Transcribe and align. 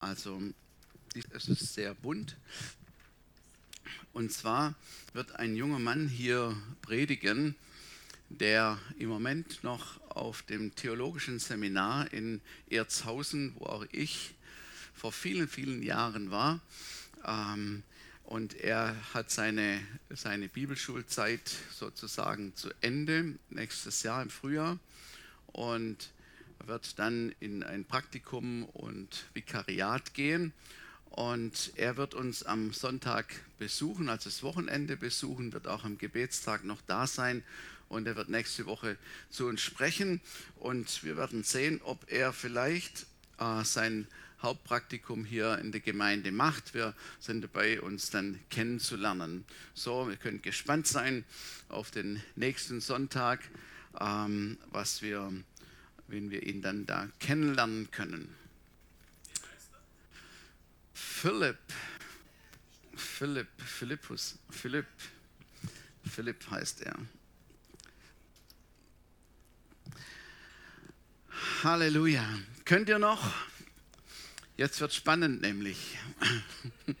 Also 0.00 0.40
es 1.34 1.48
ist 1.48 1.74
sehr 1.74 1.94
bunt. 1.94 2.36
Und 4.14 4.32
zwar 4.32 4.74
wird 5.12 5.36
ein 5.36 5.56
junger 5.56 5.78
Mann 5.78 6.08
hier 6.08 6.56
predigen, 6.80 7.54
der 8.30 8.78
im 8.98 9.10
Moment 9.10 9.62
noch 9.62 10.00
auf 10.10 10.40
dem 10.42 10.74
theologischen 10.74 11.38
Seminar 11.38 12.10
in 12.14 12.40
Erzhausen, 12.70 13.54
wo 13.58 13.66
auch 13.66 13.86
ich 13.92 14.34
vor 14.94 15.12
vielen, 15.12 15.48
vielen 15.48 15.82
Jahren 15.82 16.30
war. 16.30 16.60
Ähm, 17.26 17.82
und 18.24 18.54
er 18.54 18.96
hat 19.12 19.30
seine, 19.30 19.82
seine 20.08 20.48
Bibelschulzeit 20.48 21.42
sozusagen 21.74 22.56
zu 22.56 22.70
Ende, 22.80 23.34
nächstes 23.50 24.02
Jahr 24.02 24.22
im 24.22 24.30
Frühjahr. 24.30 24.78
Und 25.48 26.10
wird 26.66 26.98
dann 26.98 27.34
in 27.40 27.62
ein 27.62 27.84
Praktikum 27.84 28.64
und 28.64 29.24
Vikariat 29.34 30.14
gehen. 30.14 30.52
Und 31.10 31.72
er 31.76 31.96
wird 31.96 32.14
uns 32.14 32.44
am 32.44 32.72
Sonntag 32.72 33.26
besuchen, 33.58 34.08
also 34.08 34.30
das 34.30 34.42
Wochenende 34.42 34.96
besuchen, 34.96 35.52
wird 35.52 35.66
auch 35.66 35.84
am 35.84 35.98
Gebetstag 35.98 36.64
noch 36.64 36.80
da 36.86 37.06
sein. 37.06 37.42
Und 37.88 38.06
er 38.06 38.14
wird 38.14 38.28
nächste 38.28 38.66
Woche 38.66 38.96
zu 39.30 39.46
uns 39.46 39.60
sprechen. 39.60 40.20
Und 40.56 41.02
wir 41.02 41.16
werden 41.16 41.42
sehen, 41.42 41.80
ob 41.82 42.10
er 42.10 42.32
vielleicht 42.32 43.06
äh, 43.38 43.64
sein 43.64 44.06
Hauptpraktikum 44.42 45.24
hier 45.24 45.58
in 45.58 45.72
der 45.72 45.80
Gemeinde 45.80 46.32
macht. 46.32 46.72
Wir 46.72 46.94
sind 47.18 47.42
dabei, 47.42 47.80
uns 47.80 48.10
dann 48.10 48.40
kennenzulernen. 48.48 49.44
So, 49.74 50.08
wir 50.08 50.16
können 50.16 50.40
gespannt 50.40 50.86
sein 50.86 51.24
auf 51.68 51.90
den 51.90 52.22
nächsten 52.36 52.80
Sonntag, 52.80 53.40
ähm, 54.00 54.56
was 54.70 55.02
wir, 55.02 55.30
wenn 56.10 56.30
wir 56.30 56.42
ihn 56.42 56.60
dann 56.60 56.86
da 56.86 57.08
kennenlernen 57.20 57.90
können. 57.90 58.34
Philipp, 60.92 61.58
Philipp, 62.94 63.48
Philippus, 63.58 64.38
Philipp, 64.50 64.86
Philipp 66.04 66.50
heißt 66.50 66.82
er. 66.82 66.96
Halleluja. 71.62 72.26
Könnt 72.64 72.88
ihr 72.88 72.98
noch? 72.98 73.34
Jetzt 74.56 74.80
wird 74.80 74.92
spannend 74.92 75.40
nämlich. 75.40 75.98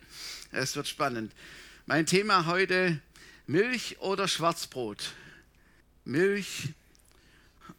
Es 0.52 0.74
wird 0.74 0.88
spannend. 0.88 1.32
Mein 1.86 2.06
Thema 2.06 2.46
heute, 2.46 3.00
Milch 3.46 4.00
oder 4.00 4.26
Schwarzbrot? 4.26 5.14
Milch 6.04 6.70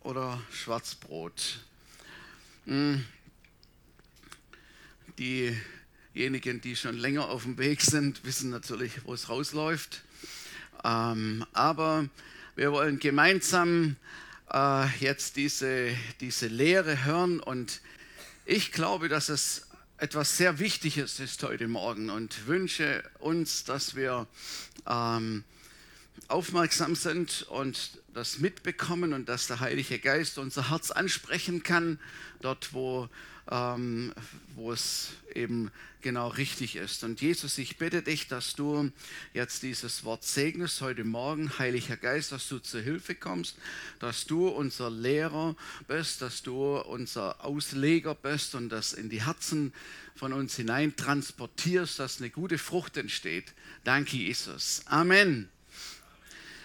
oder 0.02 0.42
Schwarzbrot? 0.52 1.60
Hm. 2.66 3.06
Diejenigen, 5.18 6.62
die 6.62 6.76
schon 6.76 6.98
länger 6.98 7.30
auf 7.30 7.44
dem 7.44 7.58
Weg 7.58 7.82
sind, 7.82 8.24
wissen 8.24 8.50
natürlich, 8.50 9.06
wo 9.06 9.14
es 9.14 9.30
rausläuft. 9.30 10.04
Ähm, 10.84 11.46
aber 11.54 12.08
wir 12.56 12.72
wollen 12.72 13.00
gemeinsam 13.00 13.96
äh, 14.52 14.88
jetzt 15.00 15.36
diese, 15.36 15.96
diese 16.20 16.48
Lehre 16.48 17.06
hören 17.06 17.40
und 17.40 17.82
ich 18.46 18.72
glaube, 18.72 19.08
dass 19.08 19.30
es 19.30 19.68
etwas 19.98 20.36
sehr 20.36 20.58
Wichtiges 20.58 21.20
ist 21.20 21.44
heute 21.44 21.68
Morgen 21.68 22.10
und 22.10 22.48
wünsche 22.48 23.04
uns, 23.20 23.64
dass 23.66 23.96
wir 23.96 24.28
ähm, 24.88 25.44
aufmerksam 26.28 26.96
sind 26.96 27.44
und 27.44 28.00
das 28.14 28.40
mitbekommen 28.40 29.14
und 29.14 29.30
dass 29.30 29.48
der 29.48 29.60
Heilige 29.60 30.00
Geist 30.00 30.38
unser 30.38 30.70
Herz 30.70 30.92
ansprechen 30.92 31.64
kann, 31.64 32.00
dort 32.42 32.74
wo 32.74 33.10
ähm, 33.50 34.14
wo 34.56 34.72
es 34.72 35.10
eben 35.34 35.72
genau 36.02 36.30
richtig 36.30 36.76
ist. 36.76 37.04
Und 37.04 37.22
Jesus, 37.22 37.58
ich 37.58 37.78
bitte 37.78 38.02
dich, 38.02 38.28
dass 38.28 38.56
du 38.56 38.92
jetzt 39.34 39.62
dieses 39.62 40.04
Wort 40.04 40.24
segnest 40.24 40.82
heute 40.82 41.04
Morgen, 41.04 41.60
Heiliger 41.60 41.98
Geist, 41.98 42.32
dass 42.32 42.48
du 42.48 42.60
zur 42.60 42.82
Hilfe 42.82 43.14
kommst, 43.14 43.56
dass 44.00 44.26
du 44.26 44.48
unser 44.48 44.90
Lehrer 44.90 45.56
bist, 45.88 46.22
dass 46.22 46.42
du 46.42 46.78
unser 46.78 47.44
Ausleger 47.44 48.16
bist 48.16 48.56
und 48.56 48.70
das 48.70 48.94
in 48.94 49.10
die 49.10 49.26
Herzen 49.26 49.74
von 50.16 50.34
uns 50.34 50.56
hinein 50.56 50.96
transportierst, 50.96 52.00
dass 52.00 52.20
eine 52.20 52.30
gute 52.30 52.58
Frucht 52.58 52.98
entsteht. 52.98 53.54
Danke, 53.84 54.18
Jesus. 54.18 54.82
Amen. 54.86 55.50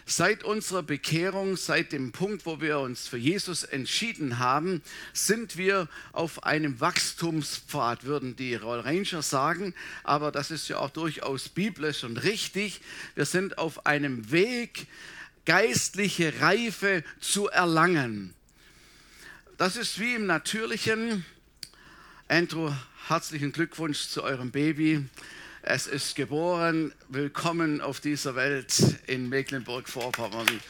Seit 0.08 0.44
unserer 0.44 0.84
Bekehrung, 0.84 1.56
seit 1.56 1.90
dem 1.90 2.12
Punkt, 2.12 2.46
wo 2.46 2.60
wir 2.60 2.78
uns 2.78 3.08
für 3.08 3.16
Jesus 3.16 3.64
entschieden 3.64 4.38
haben, 4.38 4.80
sind 5.12 5.56
wir 5.56 5.88
auf 6.12 6.44
einem 6.44 6.78
Wachstumspfad, 6.78 8.04
würden 8.04 8.36
die 8.36 8.54
Roll 8.54 8.78
Ranger 8.78 9.22
sagen. 9.22 9.74
Aber 10.04 10.30
das 10.30 10.52
ist 10.52 10.68
ja 10.68 10.78
auch 10.78 10.90
durchaus 10.90 11.48
biblisch 11.48 12.04
und 12.04 12.18
richtig. 12.18 12.80
Wir 13.16 13.24
sind 13.24 13.58
auf 13.58 13.84
einem 13.84 14.30
Weg, 14.30 14.86
geistliche 15.44 16.40
Reife 16.40 17.02
zu 17.18 17.48
erlangen. 17.48 18.32
Das 19.58 19.74
ist 19.74 19.98
wie 19.98 20.14
im 20.14 20.26
Natürlichen. 20.26 21.24
Andrew, 22.28 22.72
herzlichen 23.08 23.50
Glückwunsch 23.50 24.06
zu 24.06 24.22
eurem 24.22 24.52
Baby. 24.52 25.04
Es 25.68 25.88
ist 25.88 26.14
geboren. 26.14 26.92
Willkommen 27.08 27.80
auf 27.80 27.98
dieser 27.98 28.36
Welt 28.36 28.72
in 29.08 29.28
Mecklenburg-Vorpommern. 29.28 30.46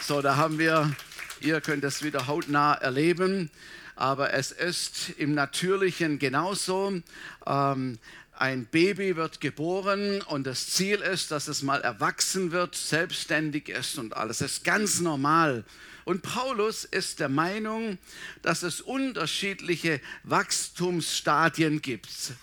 So, 0.00 0.22
da 0.22 0.36
haben 0.36 0.60
wir, 0.60 0.94
ihr 1.40 1.60
könnt 1.60 1.82
es 1.82 2.04
wieder 2.04 2.28
hautnah 2.28 2.74
erleben, 2.74 3.50
aber 3.96 4.32
es 4.32 4.52
ist 4.52 5.10
im 5.18 5.34
Natürlichen 5.34 6.20
genauso. 6.20 7.02
Ähm, 7.44 7.98
ein 8.38 8.66
Baby 8.66 9.16
wird 9.16 9.40
geboren 9.40 10.22
und 10.22 10.46
das 10.46 10.68
Ziel 10.68 11.00
ist, 11.00 11.32
dass 11.32 11.48
es 11.48 11.62
mal 11.62 11.80
erwachsen 11.80 12.52
wird, 12.52 12.76
selbstständig 12.76 13.68
ist 13.68 13.98
und 13.98 14.16
alles. 14.16 14.38
Das 14.38 14.52
ist 14.52 14.64
ganz 14.64 15.00
normal. 15.00 15.64
Und 16.04 16.22
Paulus 16.22 16.84
ist 16.84 17.18
der 17.18 17.28
Meinung, 17.28 17.98
dass 18.42 18.62
es 18.62 18.80
unterschiedliche 18.80 20.00
Wachstumsstadien 20.22 21.82
gibt. 21.82 22.34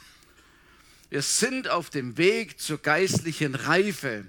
Wir 1.09 1.23
sind 1.23 1.67
auf 1.67 1.89
dem 1.89 2.17
Weg 2.17 2.59
zur 2.59 2.77
geistlichen 2.77 3.55
Reife. 3.55 4.25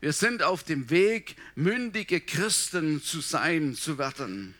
Wir 0.00 0.14
sind 0.14 0.42
auf 0.42 0.64
dem 0.64 0.88
Weg, 0.88 1.36
mündige 1.56 2.22
Christen 2.22 3.02
zu 3.02 3.20
sein, 3.20 3.74
zu 3.74 3.98
werden. 3.98 4.54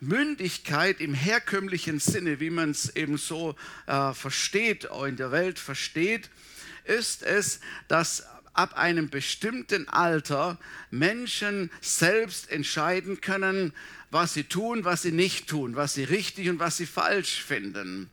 Mündigkeit 0.00 1.00
im 1.00 1.14
herkömmlichen 1.14 2.00
Sinne, 2.00 2.40
wie 2.40 2.50
man 2.50 2.70
es 2.72 2.96
eben 2.96 3.18
so 3.18 3.54
äh, 3.86 4.12
versteht, 4.14 4.88
in 5.06 5.16
der 5.16 5.30
Welt 5.30 5.60
versteht, 5.60 6.28
ist 6.84 7.22
es, 7.22 7.60
dass 7.86 8.24
ab 8.52 8.76
einem 8.76 9.10
bestimmten 9.10 9.88
Alter 9.88 10.58
Menschen 10.90 11.70
selbst 11.80 12.50
entscheiden 12.50 13.20
können, 13.20 13.72
was 14.10 14.34
sie 14.34 14.44
tun, 14.44 14.84
was 14.84 15.02
sie 15.02 15.12
nicht 15.12 15.48
tun, 15.48 15.76
was 15.76 15.94
sie 15.94 16.04
richtig 16.04 16.48
und 16.48 16.58
was 16.58 16.78
sie 16.78 16.86
falsch 16.86 17.44
finden. 17.44 18.10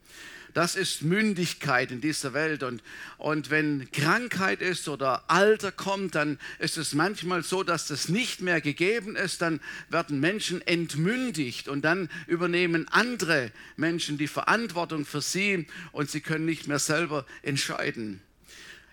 Das 0.57 0.75
ist 0.75 1.03
Mündigkeit 1.03 1.91
in 1.91 2.01
dieser 2.01 2.33
Welt. 2.33 2.63
Und, 2.63 2.81
und 3.19 3.51
wenn 3.51 3.91
Krankheit 3.91 4.59
ist 4.59 4.89
oder 4.89 5.29
Alter 5.29 5.71
kommt, 5.71 6.15
dann 6.15 6.39
ist 6.57 6.77
es 6.77 6.95
manchmal 6.95 7.43
so, 7.43 7.61
dass 7.61 7.85
das 7.85 8.09
nicht 8.09 8.41
mehr 8.41 8.59
gegeben 8.59 9.15
ist. 9.15 9.43
Dann 9.43 9.59
werden 9.89 10.19
Menschen 10.19 10.65
entmündigt 10.65 11.67
und 11.67 11.83
dann 11.83 12.09
übernehmen 12.25 12.87
andere 12.87 13.51
Menschen 13.75 14.17
die 14.17 14.27
Verantwortung 14.27 15.05
für 15.05 15.21
sie 15.21 15.67
und 15.91 16.09
sie 16.09 16.21
können 16.21 16.45
nicht 16.45 16.67
mehr 16.67 16.79
selber 16.79 17.27
entscheiden. 17.43 18.19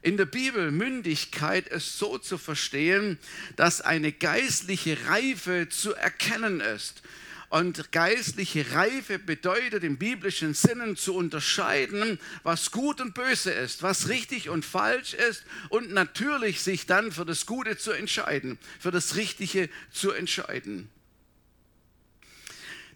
In 0.03 0.19
der 0.19 0.27
Bibel 0.27 0.71
Mündigkeit 0.71 1.67
ist 1.69 1.97
so 1.99 2.19
zu 2.19 2.37
verstehen, 2.37 3.19
dass 3.57 3.81
eine 3.81 4.13
geistliche 4.13 4.99
Reife 5.07 5.71
zu 5.71 5.95
erkennen 5.95 6.61
ist. 6.61 7.01
Und 7.55 7.93
geistliche 7.93 8.73
Reife 8.73 9.21
bedeutet 9.21 9.85
im 9.85 9.97
biblischen 9.97 10.55
Sinnen 10.55 10.97
zu 10.97 11.15
unterscheiden, 11.15 12.19
was 12.43 12.73
gut 12.73 13.01
und 13.01 13.15
böse 13.15 13.53
ist, 13.53 13.85
was 13.85 14.09
richtig 14.09 14.49
und 14.49 14.65
falsch 14.65 15.15
ist 15.15 15.45
und 15.69 15.93
natürlich 15.93 16.63
sich 16.63 16.87
dann 16.87 17.13
für 17.13 17.25
das 17.25 17.47
Gute 17.47 17.79
zu 17.79 17.93
entscheiden, 17.93 18.59
für 18.81 18.91
das 18.91 19.15
Richtige 19.15 19.71
zu 19.93 20.11
entscheiden. 20.11 20.91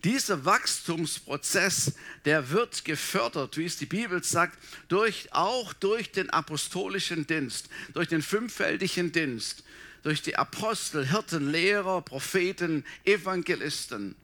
Dieser 0.02 0.44
Wachstumsprozess, 0.44 1.92
der 2.24 2.50
wird 2.50 2.84
gefördert, 2.84 3.58
wie 3.58 3.64
es 3.64 3.76
die 3.76 3.86
Bibel 3.86 4.24
sagt, 4.24 4.58
durch, 4.88 5.32
auch 5.32 5.72
durch 5.72 6.10
den 6.10 6.30
apostolischen 6.30 7.28
Dienst, 7.28 7.68
durch 7.94 8.08
den 8.08 8.22
fünffältigen 8.22 9.12
Dienst, 9.12 9.62
durch 10.02 10.20
die 10.20 10.34
Apostel, 10.34 11.06
Hirten, 11.06 11.48
Lehrer, 11.48 12.02
Propheten, 12.02 12.84
Evangelisten. 13.04 14.16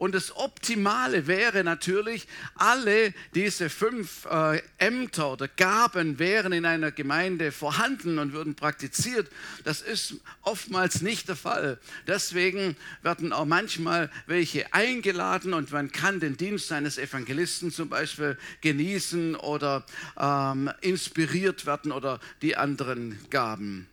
Und 0.00 0.14
das 0.14 0.34
Optimale 0.34 1.26
wäre 1.26 1.62
natürlich, 1.62 2.26
alle 2.54 3.12
diese 3.34 3.68
fünf 3.68 4.24
äh, 4.24 4.62
Ämter 4.78 5.32
oder 5.32 5.46
Gaben 5.46 6.18
wären 6.18 6.52
in 6.52 6.64
einer 6.64 6.90
Gemeinde 6.90 7.52
vorhanden 7.52 8.18
und 8.18 8.32
würden 8.32 8.54
praktiziert. 8.54 9.28
Das 9.64 9.82
ist 9.82 10.14
oftmals 10.40 11.02
nicht 11.02 11.28
der 11.28 11.36
Fall. 11.36 11.78
Deswegen 12.06 12.78
werden 13.02 13.34
auch 13.34 13.44
manchmal 13.44 14.10
welche 14.26 14.72
eingeladen 14.72 15.52
und 15.52 15.70
man 15.70 15.92
kann 15.92 16.18
den 16.18 16.38
Dienst 16.38 16.72
eines 16.72 16.96
Evangelisten 16.96 17.70
zum 17.70 17.90
Beispiel 17.90 18.38
genießen 18.62 19.36
oder 19.36 19.84
ähm, 20.18 20.70
inspiriert 20.80 21.66
werden 21.66 21.92
oder 21.92 22.20
die 22.40 22.56
anderen 22.56 23.18
Gaben. 23.28 23.86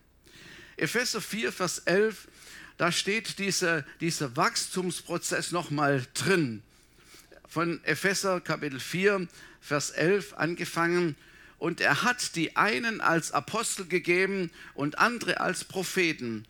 Epheser 0.78 1.20
4, 1.20 1.52
Vers 1.52 1.80
11 1.80 2.30
da 2.78 2.92
steht 2.92 3.40
dieser, 3.40 3.84
dieser 4.02 4.36
Wachstumsprozess 4.36 5.52
nochmal 5.52 6.06
drin. 6.14 6.62
Von 7.48 7.84
Epheser 7.84 8.40
Kapitel 8.40 8.80
4, 8.80 9.28
Vers 9.62 9.90
11 9.92 10.34
angefangen. 10.34 11.16
Und 11.58 11.82
er 11.82 12.04
hat 12.04 12.36
die 12.36 12.56
einen 12.56 13.02
als 13.02 13.32
Apostel 13.32 13.88
gegeben 13.88 14.52
und 14.76 15.00
andere 15.00 15.42
als 15.42 15.64
Propheten, 15.64 16.46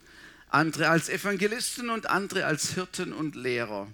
andere 0.49 0.89
als 0.89 1.07
Evangelisten 1.07 1.89
und 1.89 2.09
andere 2.09 2.45
als 2.45 2.73
Hirten 2.73 3.13
und 3.13 3.35
Lehrer. 3.37 3.87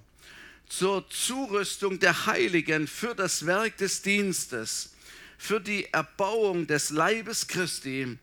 Zur 0.68 1.08
Zurüstung 1.10 2.00
der 2.00 2.26
Heiligen 2.26 2.88
für 2.88 3.14
das 3.14 3.46
Werk 3.46 3.76
des 3.76 4.02
Dienstes, 4.02 4.90
für 5.38 5.60
die 5.60 5.92
Erbauung 5.92 6.66
des 6.66 6.90
Leibes 6.90 7.46
Christi, 7.46 8.18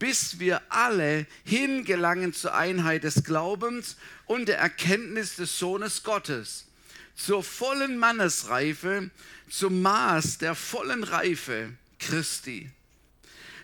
bis 0.00 0.40
wir 0.40 0.62
alle 0.70 1.26
hingelangen 1.44 2.32
zur 2.32 2.54
Einheit 2.54 3.04
des 3.04 3.22
Glaubens 3.22 3.96
und 4.26 4.48
der 4.48 4.58
Erkenntnis 4.58 5.36
des 5.36 5.58
Sohnes 5.58 6.02
Gottes, 6.02 6.66
zur 7.14 7.44
vollen 7.44 7.98
Mannesreife, 7.98 9.10
zum 9.48 9.82
Maß 9.82 10.38
der 10.38 10.54
vollen 10.54 11.04
Reife 11.04 11.74
Christi. 11.98 12.70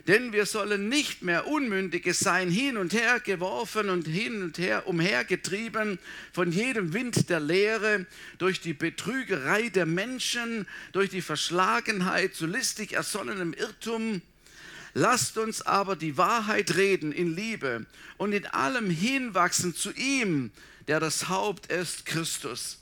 Denn 0.07 0.33
wir 0.33 0.45
sollen 0.45 0.91
nicht 0.91 1.23
mehr 1.23 1.47
Unmündige 1.49 2.13
sein, 2.13 2.51
hin 2.51 2.77
und 2.77 2.93
her 2.93 3.19
geworfen 3.19 3.89
und 3.89 4.07
hin 4.07 4.43
und 4.43 4.59
her 4.59 4.87
umhergetrieben 4.87 5.99
von 6.33 6.53
jedem 6.53 6.93
Wind 6.93 7.31
der 7.31 7.41
Lehre, 7.41 8.07
durch 8.37 8.61
die 8.61 8.75
Betrügerei 8.75 9.71
der 9.71 9.87
Menschen, 9.87 10.69
durch 10.93 11.09
die 11.09 11.23
Verschlagenheit 11.23 12.35
zu 12.35 12.47
listig 12.47 12.93
ersonnenem 12.93 13.55
Irrtum, 13.55 14.21
Lasst 14.99 15.37
uns 15.37 15.61
aber 15.61 15.95
die 15.95 16.17
Wahrheit 16.17 16.75
reden 16.75 17.13
in 17.13 17.37
Liebe 17.37 17.85
und 18.17 18.33
in 18.33 18.47
allem 18.47 18.89
hinwachsen 18.89 19.75
zu 19.75 19.93
ihm, 19.93 20.51
der 20.89 21.01
das 21.01 21.29
Haupt 21.29 21.71
ist, 21.71 22.07
Christus. 22.07 22.79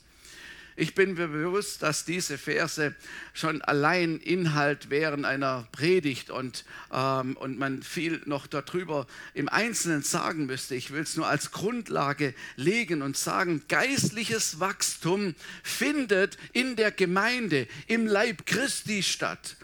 Ich 0.76 0.94
bin 0.94 1.14
mir 1.14 1.26
bewusst, 1.26 1.82
dass 1.82 2.04
diese 2.04 2.38
Verse 2.38 2.94
schon 3.32 3.62
allein 3.62 4.18
Inhalt 4.18 4.90
wären 4.90 5.24
einer 5.24 5.66
Predigt 5.72 6.30
und, 6.30 6.64
ähm, 6.92 7.36
und 7.36 7.58
man 7.58 7.82
viel 7.82 8.22
noch 8.26 8.46
darüber 8.46 9.08
im 9.34 9.48
Einzelnen 9.48 10.04
sagen 10.04 10.46
müsste. 10.46 10.76
Ich 10.76 10.92
will 10.92 11.02
es 11.02 11.16
nur 11.16 11.26
als 11.26 11.50
Grundlage 11.50 12.32
legen 12.54 13.02
und 13.02 13.16
sagen, 13.16 13.62
geistliches 13.68 14.60
Wachstum 14.60 15.34
findet 15.64 16.38
in 16.52 16.76
der 16.76 16.92
Gemeinde, 16.92 17.66
im 17.88 18.06
Leib 18.06 18.46
Christi 18.46 19.02
statt. 19.02 19.56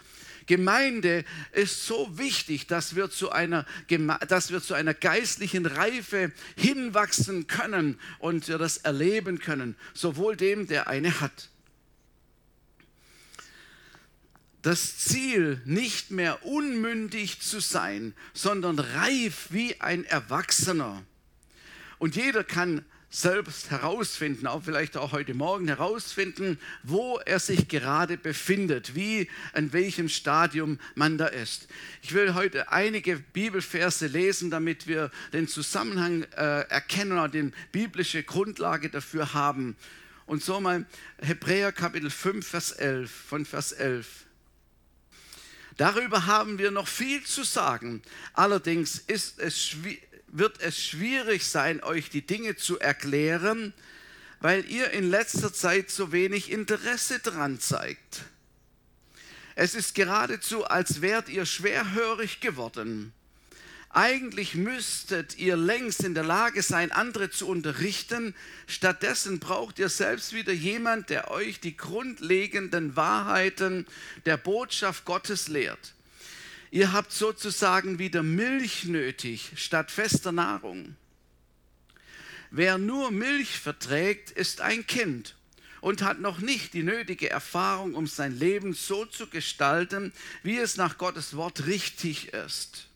Gemeinde 0.51 1.25
ist 1.53 1.87
so 1.87 2.19
wichtig, 2.19 2.67
dass 2.67 2.97
wir 2.97 3.09
zu 3.09 3.31
einer, 3.31 3.65
dass 4.27 4.51
wir 4.51 4.61
zu 4.61 4.75
einer 4.75 4.95
geistlichen 4.95 5.65
Reife 5.65 6.33
hinwachsen 6.57 7.47
können 7.47 8.01
und 8.19 8.49
wir 8.49 8.59
das 8.59 8.79
erleben 8.79 9.39
können, 9.39 9.77
sowohl 9.95 10.35
dem, 10.35 10.67
der 10.67 10.89
eine 10.89 11.21
hat. 11.21 11.51
Das 14.63 14.99
Ziel, 14.99 15.63
nicht 15.67 16.11
mehr 16.11 16.45
unmündig 16.45 17.41
zu 17.41 17.61
sein, 17.61 18.13
sondern 18.35 18.81
reif 18.81 19.47
wie 19.51 19.81
ein 19.81 20.05
Erwachsener. 20.05 21.05
Und 21.99 22.17
jeder 22.17 22.43
kann 22.43 22.85
selbst 23.11 23.73
herausfinden, 23.73 24.47
auch 24.47 24.63
vielleicht 24.63 24.97
auch 24.97 25.11
heute 25.11 25.35
Morgen 25.35 25.67
herausfinden, 25.67 26.61
wo 26.85 27.19
er 27.19 27.41
sich 27.41 27.67
gerade 27.67 28.17
befindet, 28.17 28.95
wie, 28.95 29.29
in 29.55 29.73
welchem 29.73 30.09
Stadium 30.09 30.79
man 30.95 31.19
da 31.19 31.27
ist. 31.27 31.67
Ich 32.03 32.15
will 32.15 32.35
heute 32.35 32.71
einige 32.71 33.17
Bibelverse 33.19 34.07
lesen, 34.07 34.51
damit 34.51 34.87
wir 34.87 35.11
den 35.33 35.49
Zusammenhang 35.49 36.23
äh, 36.37 36.61
erkennen 36.69 37.19
und 37.19 37.35
die 37.35 37.51
biblische 37.73 38.23
Grundlage 38.23 38.89
dafür 38.89 39.35
haben. 39.35 39.77
Und 40.27 40.45
so 40.45 40.61
mal 40.61 40.87
Hebräer 41.21 41.73
Kapitel 41.73 42.11
5, 42.11 42.47
Vers 42.47 42.71
11, 42.71 43.11
von 43.11 43.45
Vers 43.45 43.73
11. 43.73 44.07
Darüber 45.77 46.27
haben 46.27 46.59
wir 46.59 46.71
noch 46.71 46.87
viel 46.87 47.25
zu 47.25 47.43
sagen. 47.43 48.03
Allerdings 48.35 48.99
ist 48.99 49.41
es 49.41 49.67
schwierig 49.67 50.10
wird 50.33 50.61
es 50.61 50.83
schwierig 50.83 51.47
sein, 51.47 51.83
euch 51.83 52.11
die 52.11 52.27
Dinge 52.27 52.57
zu 52.57 52.79
erklären, 52.79 53.73
weil 54.41 54.65
ihr 54.71 54.91
in 54.91 55.11
letzter 55.11 55.53
Zeit 55.53 55.91
so 55.91 56.13
wenig 56.13 56.51
Interesse 56.51 57.19
dran 57.19 57.61
zeigt. 57.61 58.23
Es 59.55 59.75
ist 59.75 59.95
geradezu, 59.95 60.65
als 60.65 61.03
wärt 61.03 61.29
ihr 61.29 61.45
schwerhörig 61.45 62.41
geworden. 62.41 63.13
Eigentlich 63.93 64.55
müsstet 64.55 65.37
ihr 65.37 65.57
längst 65.57 66.05
in 66.05 66.15
der 66.15 66.23
Lage 66.23 66.63
sein, 66.63 66.93
andere 66.93 67.31
zu 67.31 67.49
unterrichten. 67.49 68.37
Stattdessen 68.69 69.41
braucht 69.41 69.81
ihr 69.81 69.89
selbst 69.89 70.33
wieder 70.33 70.53
jemand, 70.53 71.11
der 71.11 71.31
euch 71.33 71.59
die 71.59 71.77
grundlegenden 71.77 72.95
Wahrheiten 72.95 73.87
der 74.27 74.37
Botschaft 74.37 75.05
Gottes 75.05 75.49
lehrt. 75.49 75.95
Ihr 76.73 76.93
habt 76.93 77.13
sozusagen 77.13 77.99
wieder 77.99 78.23
Milch 78.23 78.85
nötig 78.85 79.53
statt 79.57 79.91
fester 79.91 80.31
Nahrung. 80.31 80.95
Wer 82.53 82.79
nur 82.79 83.11
Milch 83.11 83.59
verträgt, 83.59 84.31
ist 84.31 84.61
ein 84.61 84.87
Kind 84.87 85.35
und 85.81 86.03
hat 86.03 86.21
noch 86.21 86.39
nicht 86.39 86.75
die 86.75 86.85
nötige 86.85 87.29
Erfahrung, 87.29 87.95
um 87.95 88.07
sein 88.07 88.39
Leben 88.39 88.73
so 88.73 89.05
zu 89.05 89.27
gestalten, 89.27 90.13
wie 90.45 90.59
es 90.59 90.77
nach 90.77 90.97
Gottes 90.97 91.37
Wort 91.37 91.67
richtig 91.67 92.33
ist. 92.33 92.87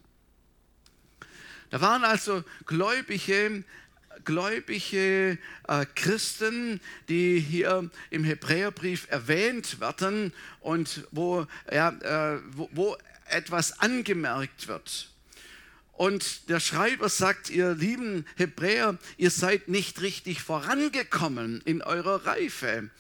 Da 1.71 1.81
waren 1.81 2.05
also 2.05 2.45
gläubige, 2.67 3.65
gläubige 4.25 5.39
äh, 5.67 5.87
Christen, 5.97 6.81
die 7.09 7.41
hier 7.41 7.91
im 8.11 8.23
Hebräerbrief 8.23 9.09
erwähnt 9.11 9.81
werden 9.81 10.33
und 10.61 11.09
wo, 11.11 11.47
ja, 11.73 11.89
äh, 11.89 12.41
wo, 12.53 12.69
wo 12.73 12.97
etwas 13.27 13.81
angemerkt 13.81 14.69
wird. 14.69 15.11
Und 15.93 16.49
der 16.49 16.59
Schreiber 16.59 17.09
sagt, 17.09 17.51
ihr 17.51 17.75
lieben 17.75 18.27
Hebräer, 18.37 18.99
ihr 19.17 19.31
seid 19.31 19.69
nicht 19.69 20.01
richtig 20.01 20.43
vorangekommen 20.43 21.61
in 21.65 21.83
eurer 21.83 22.27
Reife. 22.27 22.91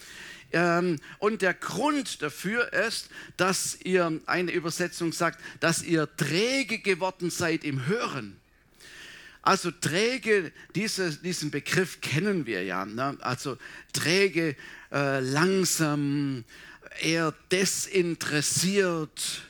Ähm, 0.53 1.01
und 1.19 1.43
der 1.43 1.55
Grund 1.55 2.23
dafür 2.23 2.73
ist, 2.73 3.09
dass 3.37 3.77
ihr, 3.83 4.21
eine 4.27 4.53
Übersetzung 4.53 5.13
sagt, 5.13 5.41
dass 5.59 5.83
ihr 5.83 6.09
träge 6.17 6.79
geworden 6.79 7.31
seid 7.31 7.65
im 7.65 7.87
Hören. 7.87 8.37
Also 9.43 9.73
träge, 9.73 10.53
diese, 10.77 11.17
diesen 11.17 11.51
Begriff 11.51 12.01
kennen 12.01 12.47
wir 12.47 12.63
ja. 12.63 12.87
Ne? 12.87 13.19
Also 13.21 13.59
träge, 13.93 14.55
äh, 14.93 15.19
langsam, 15.19 16.45
eher 17.03 17.35
desinteressiert 17.51 19.43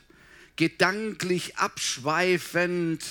gedanklich 0.57 1.57
abschweifend, 1.57 3.03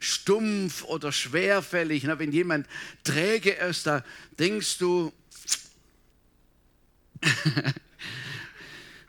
stumpf 0.00 0.84
oder 0.84 1.12
schwerfällig. 1.12 2.06
Wenn 2.06 2.32
jemand 2.32 2.66
träge 3.02 3.50
ist, 3.52 3.86
da 3.86 4.04
denkst 4.38 4.78
du, 4.78 5.12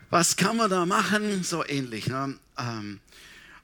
was 0.09 0.35
kann 0.35 0.57
man 0.57 0.69
da 0.69 0.85
machen? 0.85 1.43
So 1.43 1.65
ähnlich. 1.65 2.07
Ne? 2.07 2.37
Ähm, 2.57 2.99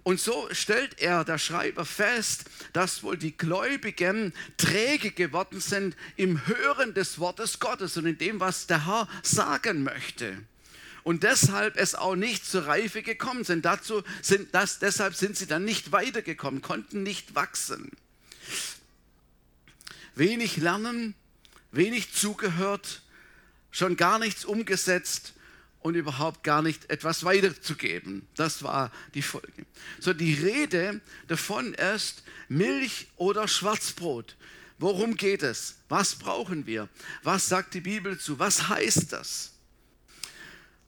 und 0.03 0.19
so 0.19 0.47
stellt 0.51 0.99
er, 0.99 1.23
der 1.23 1.37
Schreiber, 1.37 1.85
fest, 1.85 2.45
dass 2.73 3.03
wohl 3.03 3.17
die 3.17 3.37
Gläubigen 3.37 4.33
träge 4.57 5.11
geworden 5.11 5.59
sind 5.61 5.95
im 6.15 6.47
Hören 6.47 6.93
des 6.95 7.19
Wortes 7.19 7.59
Gottes 7.59 7.97
und 7.97 8.07
in 8.07 8.17
dem, 8.17 8.39
was 8.39 8.65
der 8.65 8.87
Herr 8.87 9.07
sagen 9.21 9.83
möchte 9.83 10.43
und 11.03 11.23
deshalb 11.23 11.77
es 11.77 11.95
auch 11.95 12.15
nicht 12.15 12.45
zur 12.45 12.67
Reife 12.67 13.01
gekommen 13.01 13.43
sind. 13.43 13.65
Dazu 13.65 14.03
sind 14.21 14.53
das, 14.53 14.79
deshalb 14.79 15.15
sind 15.15 15.37
sie 15.37 15.47
dann 15.47 15.65
nicht 15.65 15.91
weitergekommen, 15.91 16.61
konnten 16.61 17.03
nicht 17.03 17.35
wachsen. 17.35 17.91
Wenig 20.15 20.57
lernen, 20.57 21.15
wenig 21.71 22.13
zugehört, 22.13 23.01
schon 23.71 23.95
gar 23.95 24.19
nichts 24.19 24.45
umgesetzt 24.45 25.33
und 25.79 25.95
überhaupt 25.95 26.43
gar 26.43 26.61
nicht 26.61 26.89
etwas 26.89 27.23
weiterzugeben. 27.23 28.27
Das 28.35 28.63
war 28.63 28.91
die 29.13 29.21
Folge. 29.21 29.65
So 29.99 30.13
die 30.13 30.33
Rede 30.33 31.01
davon 31.27 31.73
ist 31.73 32.23
Milch 32.49 33.07
oder 33.15 33.47
Schwarzbrot. 33.47 34.35
Worum 34.77 35.15
geht 35.15 35.43
es? 35.43 35.77
Was 35.89 36.15
brauchen 36.15 36.65
wir? 36.65 36.89
Was 37.23 37.47
sagt 37.47 37.73
die 37.73 37.81
Bibel 37.81 38.19
zu? 38.19 38.39
Was 38.39 38.67
heißt 38.67 39.13
das? 39.13 39.53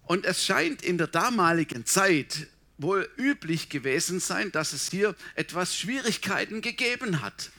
Und 0.06 0.26
es 0.26 0.46
scheint 0.46 0.82
in 0.82 0.98
der 0.98 1.08
damaligen 1.08 1.86
Zeit 1.86 2.48
wohl 2.78 3.10
üblich 3.18 3.70
gewesen 3.70 4.20
sein, 4.20 4.52
dass 4.52 4.74
es 4.74 4.90
hier 4.90 5.16
etwas 5.36 5.78
Schwierigkeiten 5.78 6.62
gegeben 6.62 7.22
hat. 7.22 7.52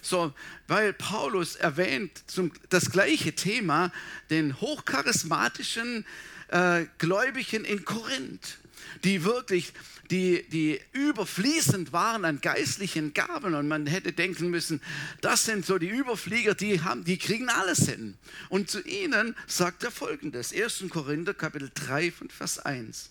So, 0.00 0.32
weil 0.66 0.92
Paulus 0.92 1.54
erwähnt 1.54 2.24
zum, 2.26 2.50
das 2.70 2.90
gleiche 2.90 3.34
Thema, 3.34 3.92
den 4.30 4.60
hochcharismatischen 4.60 6.04
äh, 6.48 6.86
Gläubigen 6.98 7.64
in 7.64 7.84
Korinth, 7.84 8.58
die 9.04 9.24
wirklich, 9.24 9.72
die, 10.12 10.46
die 10.50 10.78
überfließend 10.92 11.94
waren 11.94 12.26
an 12.26 12.42
geistlichen 12.42 13.14
Gaben 13.14 13.54
und 13.54 13.66
man 13.66 13.86
hätte 13.86 14.12
denken 14.12 14.50
müssen, 14.50 14.82
das 15.22 15.46
sind 15.46 15.64
so 15.64 15.78
die 15.78 15.88
Überflieger, 15.88 16.54
die, 16.54 16.82
haben, 16.82 17.04
die 17.04 17.16
kriegen 17.16 17.48
alles 17.48 17.88
hin. 17.88 18.18
Und 18.50 18.70
zu 18.70 18.82
ihnen 18.82 19.34
sagt 19.46 19.82
er 19.84 19.90
folgendes, 19.90 20.52
1. 20.52 20.84
Korinther 20.90 21.32
Kapitel 21.32 21.70
3 21.74 22.12
von 22.12 22.28
Vers 22.28 22.58
1. 22.58 23.10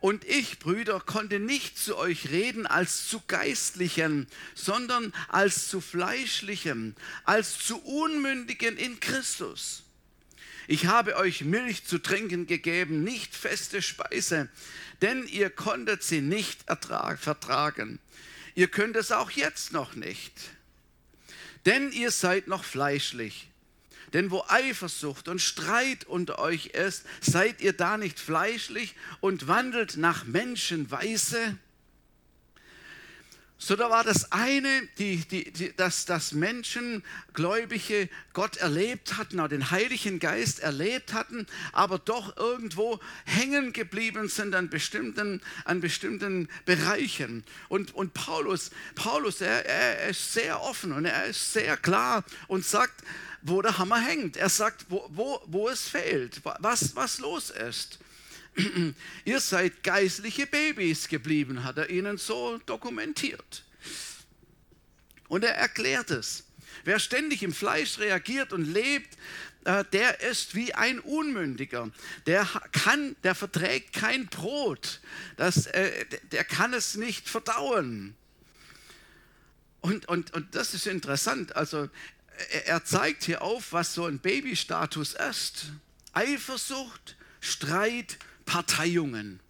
Und 0.00 0.24
ich, 0.24 0.58
Brüder, 0.58 1.00
konnte 1.00 1.38
nicht 1.38 1.78
zu 1.78 1.96
euch 1.96 2.30
reden 2.30 2.66
als 2.66 3.08
zu 3.08 3.22
Geistlichen, 3.28 4.26
sondern 4.56 5.12
als 5.28 5.68
zu 5.68 5.80
Fleischlichem, 5.80 6.96
als 7.24 7.58
zu 7.58 7.80
Unmündigen 7.82 8.76
in 8.76 8.98
Christus. 8.98 9.84
Ich 10.70 10.84
habe 10.84 11.16
euch 11.16 11.44
Milch 11.44 11.84
zu 11.84 11.98
trinken 11.98 12.46
gegeben, 12.46 13.02
nicht 13.02 13.34
feste 13.34 13.80
Speise, 13.80 14.50
denn 15.02 15.26
ihr 15.26 15.50
konntet 15.50 16.02
sie 16.02 16.20
nicht 16.20 16.64
vertragen. 17.18 17.98
Ihr 18.54 18.68
könnt 18.68 18.96
es 18.96 19.12
auch 19.12 19.30
jetzt 19.30 19.72
noch 19.72 19.94
nicht, 19.94 20.32
denn 21.66 21.92
ihr 21.92 22.10
seid 22.10 22.48
noch 22.48 22.64
fleischlich. 22.64 23.48
Denn 24.12 24.30
wo 24.30 24.42
Eifersucht 24.48 25.28
und 25.28 25.40
Streit 25.40 26.04
unter 26.04 26.38
euch 26.38 26.66
ist, 26.66 27.04
seid 27.20 27.60
ihr 27.60 27.74
da 27.74 27.98
nicht 27.98 28.18
fleischlich 28.18 28.94
und 29.20 29.48
wandelt 29.48 29.96
nach 29.96 30.24
Menschenweise? 30.24 31.58
So, 33.60 33.74
da 33.74 33.90
war 33.90 34.04
das 34.04 34.30
eine, 34.30 34.86
die, 34.98 35.16
die, 35.16 35.50
die, 35.50 35.74
dass, 35.74 36.04
dass 36.04 36.30
Menschen, 36.30 37.02
Gläubige, 37.34 38.08
Gott 38.32 38.56
erlebt 38.58 39.16
hatten, 39.16 39.40
auch 39.40 39.48
den 39.48 39.72
Heiligen 39.72 40.20
Geist 40.20 40.60
erlebt 40.60 41.12
hatten, 41.12 41.44
aber 41.72 41.98
doch 41.98 42.36
irgendwo 42.36 43.00
hängen 43.24 43.72
geblieben 43.72 44.28
sind 44.28 44.54
an 44.54 44.70
bestimmten, 44.70 45.42
an 45.64 45.80
bestimmten 45.80 46.48
Bereichen. 46.66 47.42
Und, 47.68 47.92
und 47.96 48.14
Paulus, 48.14 48.70
Paulus 48.94 49.40
er, 49.40 49.66
er 49.66 50.08
ist 50.10 50.32
sehr 50.32 50.62
offen 50.62 50.92
und 50.92 51.04
er 51.04 51.24
ist 51.24 51.52
sehr 51.52 51.76
klar 51.76 52.22
und 52.46 52.64
sagt, 52.64 53.02
wo 53.42 53.60
der 53.60 53.76
Hammer 53.76 54.00
hängt. 54.00 54.36
Er 54.36 54.50
sagt, 54.50 54.86
wo, 54.88 55.10
wo, 55.12 55.42
wo 55.46 55.68
es 55.68 55.88
fehlt, 55.88 56.42
was, 56.60 56.94
was 56.94 57.18
los 57.18 57.50
ist. 57.50 57.98
Ihr 59.24 59.40
seid 59.40 59.82
geistliche 59.82 60.46
Babys 60.46 61.08
geblieben, 61.08 61.64
hat 61.64 61.78
er 61.78 61.90
ihnen 61.90 62.18
so 62.18 62.58
dokumentiert. 62.66 63.64
Und 65.28 65.44
er 65.44 65.54
erklärt 65.54 66.10
es. 66.10 66.44
Wer 66.84 66.98
ständig 66.98 67.42
im 67.42 67.52
Fleisch 67.52 67.98
reagiert 67.98 68.52
und 68.52 68.64
lebt, 68.64 69.16
äh, 69.64 69.84
der 69.92 70.20
ist 70.20 70.54
wie 70.54 70.74
ein 70.74 71.00
Unmündiger. 71.00 71.90
Der 72.26 72.46
kann, 72.72 73.16
der 73.22 73.34
verträgt 73.34 73.92
kein 73.92 74.26
Brot. 74.26 75.00
Das, 75.36 75.66
äh, 75.66 76.06
der 76.32 76.44
kann 76.44 76.72
es 76.72 76.96
nicht 76.96 77.28
verdauen. 77.28 78.16
Und, 79.80 80.08
und, 80.08 80.32
und 80.34 80.54
das 80.54 80.74
ist 80.74 80.86
interessant. 80.86 81.54
Also 81.54 81.88
er 82.64 82.84
zeigt 82.84 83.24
hier 83.24 83.42
auf, 83.42 83.72
was 83.72 83.94
so 83.94 84.06
ein 84.06 84.18
Babystatus 84.18 85.14
ist. 85.14 85.72
Eifersucht, 86.12 87.16
Streit, 87.40 88.18
Parteiungen. 88.48 89.40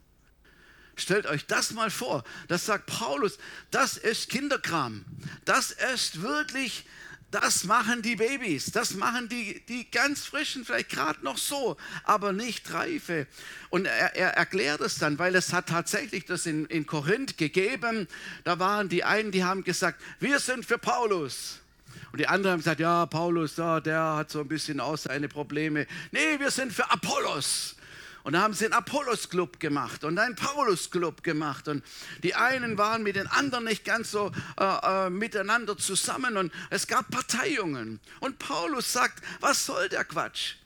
Stellt 0.97 1.27
euch 1.27 1.47
das 1.47 1.71
mal 1.71 1.91
vor. 1.91 2.25
Das 2.49 2.67
sagt 2.67 2.87
Paulus, 2.87 3.39
das 3.71 3.97
ist 3.97 4.29
Kinderkram. 4.29 5.05
Das 5.45 5.71
ist 5.95 6.21
wirklich, 6.21 6.85
das 7.31 7.63
machen 7.63 8.03
die 8.03 8.17
Babys. 8.17 8.73
Das 8.73 8.95
machen 8.95 9.29
die, 9.29 9.63
die 9.69 9.89
ganz 9.89 10.25
frischen, 10.25 10.65
vielleicht 10.65 10.89
gerade 10.89 11.25
noch 11.25 11.39
so, 11.39 11.77
aber 12.03 12.33
nicht 12.33 12.73
reife. 12.73 13.29
Und 13.71 13.87
er, 13.87 14.17
er, 14.17 14.31
erklärt 14.31 14.81
es 14.81 14.99
dann, 14.99 15.21
weil 15.21 15.37
es 15.37 15.53
hat 15.53 15.69
tatsächlich 15.69 16.25
das 16.25 16.45
in, 16.47 16.67
in 16.67 16.85
Korinth 16.85 17.39
gegeben. 17.39 18.09
Da 18.43 18.59
waren 18.59 18.89
die 18.89 19.05
einen, 19.05 19.31
die 19.31 19.45
haben 19.45 19.63
gesagt, 19.63 20.03
wir 20.19 20.41
sind 20.41 20.67
für 20.67 20.79
Paulus. 20.79 21.61
Und 22.11 22.19
die 22.19 22.27
anderen 22.27 22.55
haben 22.55 22.61
gesagt, 22.61 22.81
ja, 22.81 23.07
Paulus, 23.07 23.57
ja, 23.57 23.79
der 23.79 24.17
hat 24.17 24.33
so 24.33 24.41
ein 24.41 24.49
bisschen 24.49 24.81
auch 24.81 24.99
seine 24.99 25.29
Probleme. 25.29 25.87
Nee, 26.11 26.41
wir 26.41 26.51
sind 26.51 26.73
für 26.73 26.91
Apollos. 26.91 27.77
Und 28.29 28.35
da 28.35 28.43
haben 28.43 28.53
sie 28.53 28.67
einen 28.67 28.75
Apollos-Club 28.75 29.59
gemacht 29.59 30.05
und 30.05 30.19
einen 30.19 30.37
Paulus-Club 30.37 31.23
gemacht. 31.23 31.67
Und 31.67 31.83
die 32.23 32.35
einen 32.35 32.77
waren 32.77 33.03
mit 33.03 33.17
den 33.17 33.27
anderen 33.27 33.65
nicht 33.65 33.87
ganz 33.87 34.11
so 34.11 34.31
äh, 34.61 35.07
äh, 35.07 35.09
miteinander 35.09 35.79
zusammen. 35.79 36.37
Und 36.37 36.53
es 36.69 36.87
gab 36.87 37.09
Parteiungen. 37.11 38.01
Und 38.21 38.39
Paulus 38.39 38.93
sagt, 38.93 39.25
was 39.41 39.65
soll 39.65 39.89
der 39.89 40.05
Quatsch? 40.05 40.57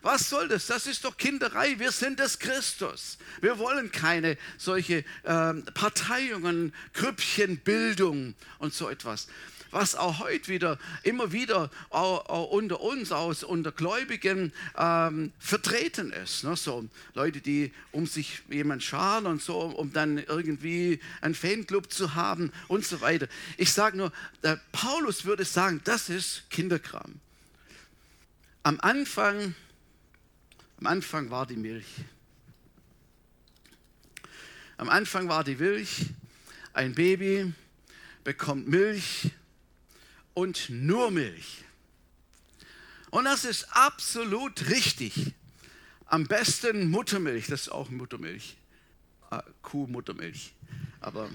Was 0.00 0.30
soll 0.30 0.48
das? 0.48 0.66
Das 0.66 0.86
ist 0.86 1.04
doch 1.04 1.18
Kinderei. 1.18 1.78
Wir 1.78 1.92
sind 1.92 2.20
des 2.20 2.38
Christus. 2.38 3.18
Wir 3.42 3.58
wollen 3.58 3.92
keine 3.92 4.38
solche 4.56 5.04
äh, 5.24 5.52
Parteiungen, 5.74 6.72
Krüppchenbildung 6.94 8.34
und 8.60 8.72
so 8.72 8.88
etwas 8.88 9.26
was 9.70 9.94
auch 9.94 10.20
heute 10.20 10.48
wieder, 10.48 10.78
immer 11.02 11.32
wieder 11.32 11.70
auch, 11.90 12.26
auch 12.26 12.50
unter 12.50 12.80
uns, 12.80 13.12
aus, 13.12 13.44
unter 13.44 13.72
Gläubigen 13.72 14.52
ähm, 14.76 15.32
vertreten 15.38 16.12
ist. 16.12 16.44
Ne? 16.44 16.56
So 16.56 16.88
Leute, 17.14 17.40
die 17.40 17.72
um 17.92 18.06
sich 18.06 18.42
jemand 18.48 18.82
scharen 18.82 19.26
und 19.26 19.42
so, 19.42 19.58
um 19.60 19.92
dann 19.92 20.18
irgendwie 20.18 21.00
einen 21.20 21.34
Fanclub 21.34 21.92
zu 21.92 22.14
haben 22.14 22.52
und 22.68 22.84
so 22.84 23.00
weiter. 23.00 23.28
Ich 23.56 23.72
sage 23.72 23.96
nur, 23.96 24.12
Paulus 24.72 25.24
würde 25.24 25.44
sagen, 25.44 25.80
das 25.84 26.08
ist 26.08 26.50
Kinderkram. 26.50 27.20
Am 28.62 28.78
Anfang, 28.80 29.54
am 30.78 30.86
Anfang 30.86 31.30
war 31.30 31.46
die 31.46 31.56
Milch. 31.56 31.86
Am 34.76 34.88
Anfang 34.88 35.28
war 35.28 35.44
die 35.44 35.56
Milch, 35.56 36.06
ein 36.72 36.94
Baby 36.94 37.52
bekommt 38.24 38.68
Milch 38.68 39.30
und 40.34 40.70
nur 40.70 41.10
Milch. 41.10 41.64
Und 43.10 43.24
das 43.24 43.44
ist 43.44 43.66
absolut 43.70 44.68
richtig. 44.68 45.34
Am 46.06 46.26
besten 46.26 46.90
Muttermilch, 46.90 47.46
das 47.46 47.62
ist 47.62 47.68
auch 47.68 47.90
Muttermilch. 47.90 48.56
Ah, 49.30 49.44
Kuhmuttermilch, 49.62 50.52
aber 51.00 51.30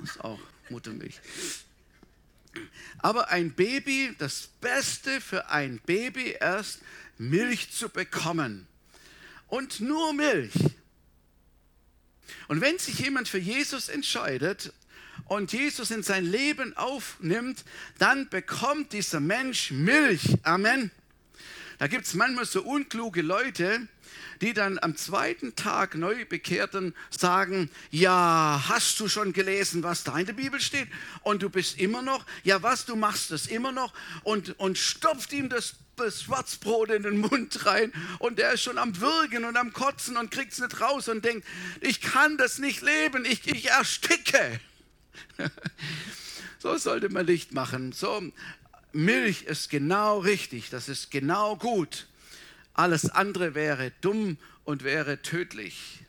das 0.00 0.10
ist 0.10 0.24
auch 0.24 0.40
Muttermilch. 0.70 1.20
Aber 2.98 3.28
ein 3.28 3.52
Baby, 3.52 4.14
das 4.18 4.48
Beste 4.60 5.20
für 5.20 5.48
ein 5.48 5.78
Baby 5.86 6.36
ist, 6.58 6.80
Milch 7.18 7.70
zu 7.70 7.88
bekommen. 7.88 8.66
Und 9.48 9.80
nur 9.80 10.12
Milch. 10.12 10.54
Und 12.48 12.60
wenn 12.60 12.78
sich 12.78 12.98
jemand 12.98 13.28
für 13.28 13.38
Jesus 13.38 13.88
entscheidet 13.88 14.72
und 15.24 15.52
Jesus 15.52 15.90
in 15.90 16.02
sein 16.02 16.24
Leben 16.24 16.76
aufnimmt, 16.76 17.64
dann 17.98 18.28
bekommt 18.28 18.92
dieser 18.92 19.20
Mensch 19.20 19.70
Milch. 19.70 20.36
Amen. 20.42 20.90
Da 21.78 21.88
gibt 21.88 22.06
es 22.06 22.14
manchmal 22.14 22.46
so 22.46 22.62
unkluge 22.62 23.22
Leute, 23.22 23.86
die 24.40 24.52
dann 24.52 24.78
am 24.78 24.96
zweiten 24.96 25.56
Tag 25.56 25.94
Neubekehrten 25.94 26.94
sagen, 27.10 27.70
ja, 27.90 28.64
hast 28.68 29.00
du 29.00 29.08
schon 29.08 29.32
gelesen, 29.32 29.82
was 29.82 30.04
da 30.04 30.16
in 30.18 30.26
der 30.26 30.32
Bibel 30.32 30.60
steht? 30.60 30.88
Und 31.22 31.42
du 31.42 31.50
bist 31.50 31.78
immer 31.78 32.02
noch, 32.02 32.24
ja 32.44 32.62
was, 32.62 32.84
du 32.84 32.96
machst 32.96 33.30
das 33.30 33.46
immer 33.46 33.72
noch 33.72 33.92
und, 34.24 34.58
und 34.58 34.78
stopft 34.78 35.32
ihm 35.32 35.48
das, 35.48 35.74
das 35.96 36.22
Schwarzbrot 36.22 36.90
in 36.90 37.02
den 37.02 37.18
Mund 37.18 37.66
rein 37.66 37.92
und 38.18 38.38
der 38.38 38.52
ist 38.52 38.62
schon 38.62 38.78
am 38.78 39.00
Würgen 39.00 39.44
und 39.44 39.56
am 39.56 39.72
Kotzen 39.72 40.16
und 40.16 40.30
kriegt 40.30 40.52
es 40.52 40.60
nicht 40.60 40.80
raus 40.80 41.08
und 41.08 41.24
denkt, 41.24 41.46
ich 41.80 42.00
kann 42.00 42.36
das 42.36 42.58
nicht 42.58 42.82
leben, 42.82 43.24
ich, 43.24 43.46
ich 43.46 43.70
ersticke. 43.70 44.60
so 46.58 46.76
sollte 46.76 47.08
man 47.08 47.26
nicht 47.26 47.52
machen. 47.52 47.92
So, 47.92 48.32
Milch 48.92 49.42
ist 49.42 49.70
genau 49.70 50.18
richtig, 50.18 50.70
das 50.70 50.88
ist 50.88 51.10
genau 51.10 51.56
gut. 51.56 52.06
Alles 52.74 53.10
andere 53.10 53.54
wäre 53.54 53.92
dumm 54.00 54.38
und 54.64 54.84
wäre 54.84 55.22
tödlich. 55.22 56.00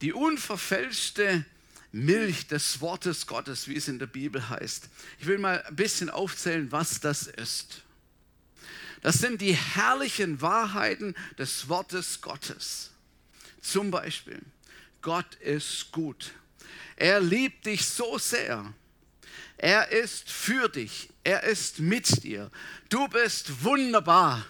Die 0.00 0.12
unverfälschte 0.12 1.44
Milch 1.92 2.48
des 2.48 2.80
Wortes 2.80 3.26
Gottes, 3.26 3.68
wie 3.68 3.76
es 3.76 3.86
in 3.86 3.98
der 3.98 4.06
Bibel 4.06 4.48
heißt. 4.48 4.88
Ich 5.20 5.26
will 5.26 5.38
mal 5.38 5.62
ein 5.62 5.76
bisschen 5.76 6.10
aufzählen, 6.10 6.72
was 6.72 7.00
das 7.00 7.26
ist. 7.26 7.82
Das 9.02 9.16
sind 9.16 9.40
die 9.40 9.54
herrlichen 9.54 10.40
Wahrheiten 10.40 11.14
des 11.38 11.68
Wortes 11.68 12.20
Gottes. 12.20 12.90
Zum 13.60 13.90
Beispiel, 13.90 14.40
Gott 15.02 15.34
ist 15.36 15.92
gut. 15.92 16.32
Er 16.96 17.20
liebt 17.20 17.66
dich 17.66 17.84
so 17.84 18.18
sehr. 18.18 18.72
Er 19.56 19.90
ist 19.92 20.30
für 20.30 20.68
dich. 20.68 21.08
Er 21.24 21.44
ist 21.44 21.78
mit 21.78 22.24
dir. 22.24 22.50
Du 22.88 23.06
bist 23.08 23.64
wunderbar. 23.64 24.44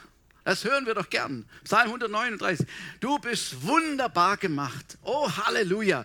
Das 0.44 0.64
hören 0.64 0.86
wir 0.86 0.94
doch 0.94 1.10
gern. 1.10 1.44
Psalm 1.64 1.88
139. 1.88 2.66
Du 3.00 3.18
bist 3.18 3.62
wunderbar 3.62 4.36
gemacht. 4.36 4.98
Oh, 5.02 5.30
Halleluja. 5.30 6.04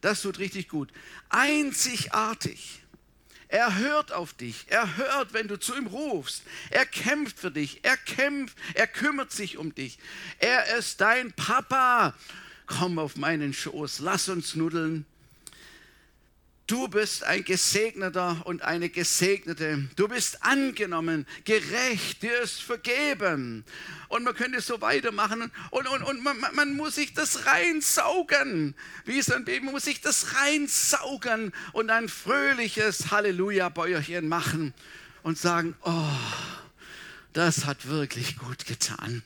Das 0.00 0.22
tut 0.22 0.38
richtig 0.38 0.68
gut. 0.68 0.92
Einzigartig. 1.30 2.82
Er 3.48 3.76
hört 3.76 4.12
auf 4.12 4.32
dich. 4.34 4.66
Er 4.68 4.96
hört, 4.96 5.32
wenn 5.32 5.48
du 5.48 5.58
zu 5.58 5.74
ihm 5.76 5.86
rufst. 5.86 6.42
Er 6.70 6.86
kämpft 6.86 7.38
für 7.38 7.50
dich. 7.50 7.84
Er 7.84 7.96
kämpft. 7.96 8.56
Er 8.74 8.86
kümmert 8.86 9.32
sich 9.32 9.58
um 9.58 9.74
dich. 9.74 9.98
Er 10.38 10.76
ist 10.76 11.00
dein 11.00 11.32
Papa. 11.32 12.14
Komm 12.66 12.98
auf 12.98 13.16
meinen 13.16 13.52
Schoß. 13.52 13.98
Lass 13.98 14.28
uns 14.28 14.54
nuddeln. 14.54 15.06
Du 16.72 16.88
bist 16.88 17.22
ein 17.24 17.44
Gesegneter 17.44 18.40
und 18.46 18.62
eine 18.62 18.88
Gesegnete. 18.88 19.90
Du 19.94 20.08
bist 20.08 20.42
angenommen, 20.42 21.26
gerecht, 21.44 22.22
dir 22.22 22.40
ist 22.40 22.62
vergeben. 22.62 23.66
Und 24.08 24.24
man 24.24 24.34
könnte 24.34 24.58
so 24.62 24.80
weitermachen 24.80 25.52
und, 25.70 25.86
und, 25.86 26.02
und 26.02 26.24
man, 26.24 26.38
man 26.54 26.74
muss 26.74 26.94
sich 26.94 27.12
das 27.12 27.44
reinsaugen. 27.44 28.74
Wie 29.04 29.20
so 29.20 29.34
ein 29.34 29.44
Baby, 29.44 29.66
muss 29.66 29.84
sich 29.84 30.00
das 30.00 30.34
reinsaugen 30.34 31.52
und 31.74 31.90
ein 31.90 32.08
fröhliches 32.08 33.10
Halleluja-Bäuerchen 33.10 34.26
machen 34.26 34.72
und 35.22 35.36
sagen, 35.36 35.76
oh, 35.82 36.08
das 37.34 37.66
hat 37.66 37.86
wirklich 37.86 38.38
gut 38.38 38.64
getan. 38.64 39.22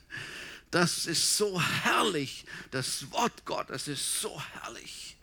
Das 0.73 1.07
ist 1.07 1.37
so 1.37 1.62
herrlich. 1.62 2.45
Das 2.73 3.12
Wort 3.12 3.45
Gottes 3.45 3.87
ist 3.87 4.21
so 4.21 4.43
herrlich. 4.55 5.16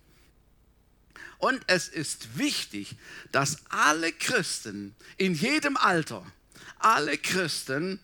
Und 1.43 1.61
es 1.67 1.89
ist 1.89 2.37
wichtig, 2.37 2.95
dass 3.33 3.57
alle 3.67 4.13
Christen 4.13 4.95
in 5.17 5.33
jedem 5.33 5.75
Alter, 5.75 6.25
alle 6.79 7.17
Christen 7.17 7.99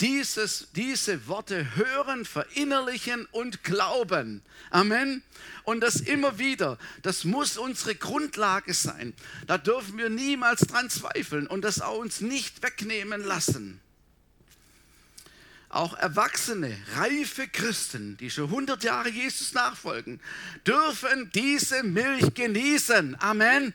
dieses, 0.00 0.68
diese 0.76 1.26
Worte 1.26 1.74
hören, 1.74 2.24
verinnerlichen 2.24 3.26
und 3.32 3.64
glauben. 3.64 4.40
Amen. 4.70 5.24
Und 5.64 5.80
das 5.80 5.96
immer 5.96 6.38
wieder, 6.38 6.78
das 7.02 7.24
muss 7.24 7.58
unsere 7.58 7.96
Grundlage 7.96 8.72
sein. 8.72 9.14
Da 9.48 9.58
dürfen 9.58 9.98
wir 9.98 10.08
niemals 10.08 10.60
dran 10.60 10.88
zweifeln 10.88 11.48
und 11.48 11.62
das 11.62 11.80
auch 11.80 11.98
uns 11.98 12.20
nicht 12.20 12.62
wegnehmen 12.62 13.24
lassen. 13.24 13.80
Auch 15.76 15.92
erwachsene, 15.92 16.74
reife 16.94 17.46
Christen, 17.48 18.16
die 18.16 18.30
schon 18.30 18.46
100 18.46 18.82
Jahre 18.82 19.10
Jesus 19.10 19.52
nachfolgen, 19.52 20.22
dürfen 20.66 21.30
diese 21.34 21.82
Milch 21.82 22.32
genießen. 22.32 23.20
Amen. 23.20 23.74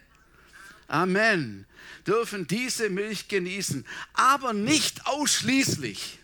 Amen. 0.88 1.68
Dürfen 2.08 2.48
diese 2.48 2.90
Milch 2.90 3.28
genießen, 3.28 3.86
aber 4.14 4.52
nicht 4.54 5.06
ausschließlich. 5.06 6.18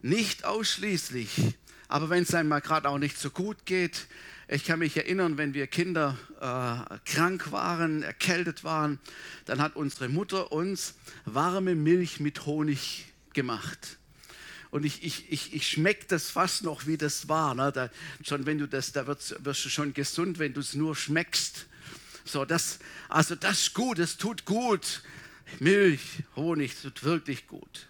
Nicht 0.00 0.44
ausschließlich. 0.44 1.54
Aber 1.86 2.10
wenn 2.10 2.24
es 2.24 2.34
einmal 2.34 2.62
gerade 2.62 2.88
auch 2.88 2.98
nicht 2.98 3.16
so 3.16 3.30
gut 3.30 3.64
geht, 3.64 4.08
ich 4.52 4.64
kann 4.64 4.80
mich 4.80 4.96
erinnern, 4.96 5.38
wenn 5.38 5.54
wir 5.54 5.66
Kinder 5.66 6.18
äh, 6.38 6.98
krank 7.10 7.52
waren, 7.52 8.02
erkältet 8.02 8.64
waren, 8.64 8.98
dann 9.46 9.62
hat 9.62 9.76
unsere 9.76 10.10
Mutter 10.10 10.52
uns 10.52 10.94
warme 11.24 11.74
Milch 11.74 12.20
mit 12.20 12.44
Honig 12.44 13.06
gemacht. 13.32 13.98
Und 14.70 14.84
ich, 14.84 15.02
ich, 15.04 15.32
ich, 15.32 15.54
ich 15.54 15.68
schmecke 15.68 16.04
das 16.08 16.30
fast 16.30 16.64
noch, 16.64 16.86
wie 16.86 16.98
das 16.98 17.28
war. 17.28 17.54
Ne? 17.54 17.72
Da, 17.72 17.90
schon 18.22 18.44
wenn 18.44 18.58
du 18.58 18.68
das, 18.68 18.92
da 18.92 19.06
wirst, 19.06 19.42
wirst 19.42 19.64
du 19.64 19.70
schon 19.70 19.94
gesund, 19.94 20.38
wenn 20.38 20.52
du 20.52 20.60
es 20.60 20.74
nur 20.74 20.94
schmeckst. 20.96 21.66
So, 22.24 22.44
das, 22.44 22.78
also 23.08 23.34
das 23.34 23.60
ist 23.60 23.74
gut, 23.74 23.98
das 23.98 24.18
tut 24.18 24.44
gut. 24.44 25.02
Milch, 25.60 26.02
Honig 26.36 26.74
tut 26.80 27.04
wirklich 27.04 27.46
gut. 27.46 27.88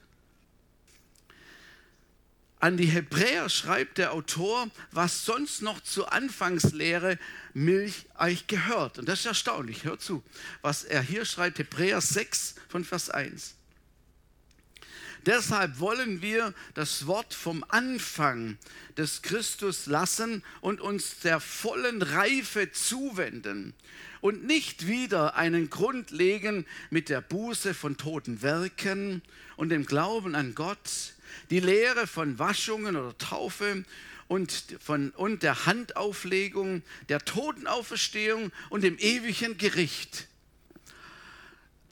An 2.62 2.76
die 2.76 2.87
Hebräer 2.87 3.49
schreibt 3.49 3.99
der 3.99 4.12
Autor, 4.12 4.71
was 4.92 5.25
sonst 5.25 5.62
noch 5.62 5.81
zur 5.81 6.12
Anfangslehre 6.12 7.19
Milch 7.54 8.07
eigentlich 8.14 8.47
gehört. 8.47 9.00
Und 9.00 9.09
das 9.09 9.19
ist 9.19 9.26
erstaunlich. 9.26 9.83
Hör 9.83 9.99
zu, 9.99 10.23
was 10.61 10.85
er 10.85 11.02
hier 11.02 11.25
schreibt, 11.25 11.59
Hebräer 11.59 12.00
6 12.00 12.54
von 12.69 12.85
Vers 12.85 13.11
1. 13.11 13.57
Deshalb 15.26 15.81
wollen 15.81 16.23
wir 16.23 16.54
das 16.75 17.09
Wort 17.09 17.35
vom 17.35 17.64
Anfang 17.66 18.57
des 18.97 19.23
Christus 19.23 19.87
lassen 19.87 20.45
und 20.61 20.81
uns 20.81 21.19
der 21.19 21.40
vollen 21.40 22.01
Reife 22.01 22.70
zuwenden 22.70 23.75
und 24.20 24.44
nicht 24.44 24.87
wieder 24.87 25.35
einen 25.35 25.68
Grund 25.68 26.12
legen 26.12 26.64
mit 26.90 27.09
der 27.09 27.22
Buße 27.22 27.75
von 27.75 27.96
toten 27.96 28.40
Werken 28.40 29.20
und 29.57 29.70
dem 29.70 29.85
Glauben 29.85 30.37
an 30.37 30.55
Gott, 30.55 31.14
die 31.51 31.61
Lehre 31.61 32.07
von 32.07 32.38
Waschungen 32.38 32.97
oder 32.97 33.16
Taufe 33.18 33.85
und, 34.29 34.77
von, 34.81 35.11
und 35.11 35.42
der 35.42 35.66
Handauflegung, 35.66 36.83
der 37.09 37.21
Totenauferstehung 37.21 38.51
und 38.71 38.83
dem 38.83 38.99
ewigen 38.99 39.59
Gericht. 39.59 40.29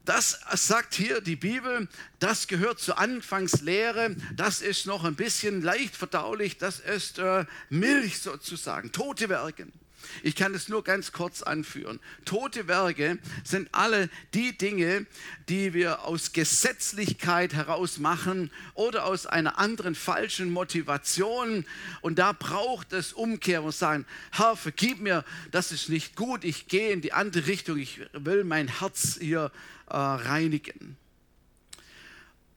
Das 0.06 0.40
sagt 0.54 0.94
hier 0.94 1.20
die 1.20 1.36
Bibel, 1.36 1.86
das 2.18 2.48
gehört 2.48 2.80
zur 2.80 2.98
Anfangslehre, 2.98 4.16
das 4.34 4.62
ist 4.62 4.86
noch 4.86 5.04
ein 5.04 5.14
bisschen 5.14 5.62
leicht 5.62 5.94
verdaulich, 5.94 6.56
das 6.56 6.80
ist 6.80 7.18
äh, 7.18 7.44
Milch 7.68 8.18
sozusagen, 8.18 8.90
tote 8.92 9.28
Werke. 9.28 9.68
Ich 10.22 10.36
kann 10.36 10.54
es 10.54 10.68
nur 10.68 10.84
ganz 10.84 11.12
kurz 11.12 11.42
anführen. 11.42 12.00
Tote 12.24 12.68
Werke 12.68 13.18
sind 13.44 13.68
alle 13.72 14.10
die 14.34 14.56
Dinge, 14.56 15.06
die 15.48 15.72
wir 15.72 16.04
aus 16.04 16.32
Gesetzlichkeit 16.32 17.54
heraus 17.54 17.98
machen 17.98 18.50
oder 18.74 19.04
aus 19.04 19.26
einer 19.26 19.58
anderen 19.58 19.94
falschen 19.94 20.50
Motivation. 20.50 21.64
Und 22.00 22.18
da 22.18 22.32
braucht 22.32 22.92
es 22.92 23.12
Umkehr 23.12 23.62
und 23.62 23.74
sagen, 23.74 24.06
Herr, 24.32 24.56
vergib 24.56 25.00
mir, 25.00 25.24
das 25.50 25.72
ist 25.72 25.88
nicht 25.88 26.16
gut, 26.16 26.44
ich 26.44 26.68
gehe 26.68 26.92
in 26.92 27.00
die 27.00 27.12
andere 27.12 27.46
Richtung, 27.46 27.78
ich 27.78 28.00
will 28.12 28.44
mein 28.44 28.68
Herz 28.80 29.18
hier 29.20 29.50
äh, 29.88 29.96
reinigen. 29.96 30.96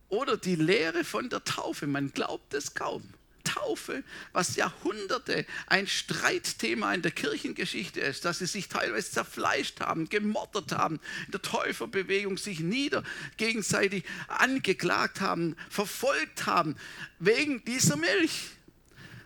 Oder 0.10 0.38
die 0.38 0.56
Lehre 0.56 1.04
von 1.04 1.30
der 1.30 1.44
Taufe, 1.44 1.88
man 1.88 2.12
glaubt 2.12 2.54
es 2.54 2.76
kaum. 2.76 3.04
Taufe, 3.44 4.04
was 4.32 4.56
Jahrhunderte 4.56 5.46
ein 5.68 5.88
Streitthema 5.88 6.94
in 6.94 7.02
der 7.02 7.12
Kirchengeschichte 7.12 8.00
ist, 8.00 8.26
dass 8.26 8.40
sie 8.40 8.46
sich 8.46 8.70
teilweise 8.70 9.12
zerfleischt 9.12 9.80
haben, 9.80 10.10
gemordet 10.10 10.72
haben, 10.72 11.00
in 11.26 11.32
der 11.32 11.42
Täuferbewegung 11.42 12.38
sich 12.38 12.60
nieder 12.60 13.04
gegenseitig 13.38 14.04
angeklagt 14.28 15.22
haben, 15.22 15.56
verfolgt 15.70 16.46
haben, 16.46 16.76
wegen 17.20 17.64
dieser 17.66 17.98
Milch. 17.98 18.50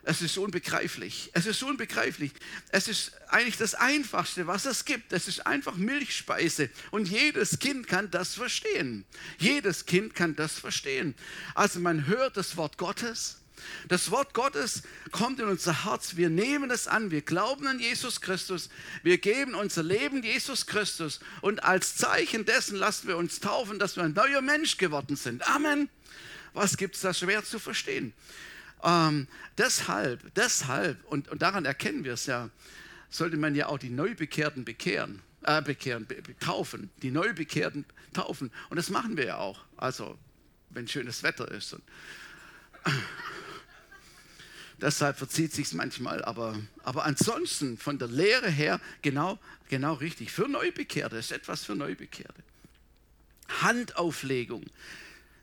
Es 0.04 0.22
ist 0.22 0.38
unbegreiflich. 0.38 1.32
Es 1.34 1.46
ist 1.46 1.62
unbegreiflich. 1.64 2.32
Es 2.70 2.88
ist 2.88 3.12
eigentlich 3.28 3.58
das 3.58 3.76
Einfachste, 3.76 4.48
was 4.48 4.66
es 4.66 4.86
gibt. 4.86 5.12
Es 5.12 5.28
ist 5.28 5.46
einfach 5.46 5.76
Milchspeise. 5.76 6.70
Und 6.92 7.10
jedes 7.10 7.60
Kind 7.60 7.88
kann 7.88 8.10
das 8.10 8.34
verstehen. 8.34 9.04
Jedes 9.38 9.86
Kind 9.86 10.16
kann 10.16 10.34
das 10.38 10.60
verstehen. 10.60 11.14
Also 11.56 11.82
man 11.82 12.08
hört 12.08 12.38
das 12.38 12.56
Wort 12.56 12.78
Gottes 12.78 13.42
das 13.88 14.12
Wort 14.12 14.34
Gottes 14.34 14.84
kommt 15.12 15.40
in 15.40 15.48
unser 15.48 15.86
Herz. 15.86 16.16
Wir 16.16 16.30
nehmen 16.30 16.72
es 16.72 16.88
an. 16.88 17.12
Wir 17.12 17.22
glauben 17.22 17.68
an 17.68 17.80
Jesus 17.80 18.22
Christus. 18.22 18.70
Wir 19.04 19.18
geben 19.18 19.56
unser 19.56 19.84
Leben 19.84 20.24
Jesus 20.24 20.66
Christus. 20.66 21.20
Und 21.42 21.64
als 21.64 21.96
Zeichen 21.96 22.46
dessen 22.46 22.78
lassen 22.78 23.08
wir 23.08 23.18
uns 23.18 23.40
taufen, 23.40 23.80
dass 23.80 23.96
wir 23.96 24.04
ein 24.04 24.14
neuer 24.14 24.42
Mensch 24.42 24.78
geworden 24.78 25.16
sind. 25.16 25.48
Amen. 25.48 25.90
Was 26.54 26.78
gibt 26.78 26.96
es 26.96 27.02
da 27.02 27.14
schwer 27.14 27.44
zu 27.44 27.60
verstehen? 27.60 28.14
Ähm, 28.84 29.28
deshalb, 29.58 30.34
deshalb, 30.36 31.04
und, 31.06 31.30
und 31.30 31.42
daran 31.42 31.66
erkennen 31.66 32.04
wir 32.04 32.14
es 32.14 32.26
ja, 32.26 32.50
sollte 33.10 33.38
man 33.38 33.56
ja 33.56 33.68
auch 33.68 33.80
die 33.80 33.90
Neubekehrten 33.90 34.66
bekehren, 34.66 35.22
äh, 35.44 35.62
bekehren, 35.62 36.06
be, 36.06 36.22
taufen, 36.40 36.90
die 37.02 37.12
Neubekehrten 37.12 37.86
taufen. 38.14 38.52
Und 38.70 38.78
das 38.78 38.90
machen 38.90 39.18
wir 39.18 39.26
ja 39.26 39.38
auch. 39.38 39.62
Also, 39.78 40.18
wenn 40.70 40.88
schönes 40.88 41.24
Wetter 41.24 41.50
ist. 41.50 41.74
Und, 41.74 41.84
Deshalb 44.80 45.18
verzieht 45.18 45.54
sich 45.54 45.74
manchmal, 45.74 46.24
aber, 46.24 46.56
aber 46.84 47.06
ansonsten 47.06 47.78
von 47.78 47.98
der 47.98 48.08
Lehre 48.08 48.50
her 48.50 48.80
genau, 49.02 49.40
genau 49.70 49.94
richtig. 49.96 50.32
Für 50.32 50.48
Neubekehrte 50.48 51.18
ist 51.18 51.32
etwas 51.32 51.66
für 51.66 51.76
Neubekehrte. 51.76 52.44
Handauflegung, 53.62 54.66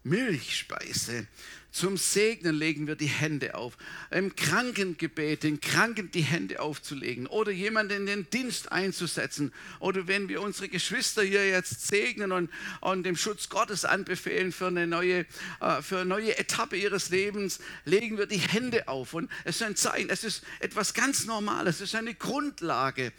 Milchspeise, 0.04 1.26
Zum 1.74 1.96
Segnen 1.96 2.54
legen 2.54 2.86
wir 2.86 2.94
die 2.94 3.08
Hände 3.08 3.56
auf. 3.56 3.76
Im 4.12 4.36
Krankengebet 4.36 5.42
den 5.42 5.60
Kranken 5.60 6.08
die 6.12 6.22
Hände 6.22 6.60
aufzulegen 6.60 7.26
oder 7.26 7.50
jemanden 7.50 8.02
in 8.02 8.06
den 8.06 8.30
Dienst 8.30 8.70
einzusetzen. 8.70 9.52
Oder 9.80 10.06
wenn 10.06 10.28
wir 10.28 10.40
unsere 10.40 10.68
Geschwister 10.68 11.24
hier 11.24 11.48
jetzt 11.48 11.88
segnen 11.88 12.30
und, 12.30 12.48
und 12.80 13.02
dem 13.02 13.16
Schutz 13.16 13.48
Gottes 13.48 13.84
anbefehlen 13.84 14.52
für 14.52 14.68
eine, 14.68 14.86
neue, 14.86 15.26
äh, 15.60 15.82
für 15.82 15.96
eine 15.96 16.04
neue 16.04 16.38
Etappe 16.38 16.76
ihres 16.76 17.08
Lebens, 17.08 17.58
legen 17.84 18.18
wir 18.18 18.26
die 18.26 18.38
Hände 18.38 18.86
auf. 18.86 19.12
Und 19.12 19.28
es 19.42 19.56
ist 19.56 19.62
ein 19.62 19.74
Zeichen, 19.74 20.10
es 20.10 20.22
ist 20.22 20.44
etwas 20.60 20.94
ganz 20.94 21.26
Normales, 21.26 21.80
es 21.80 21.88
ist 21.88 21.96
eine 21.96 22.14
Grundlage. 22.14 23.12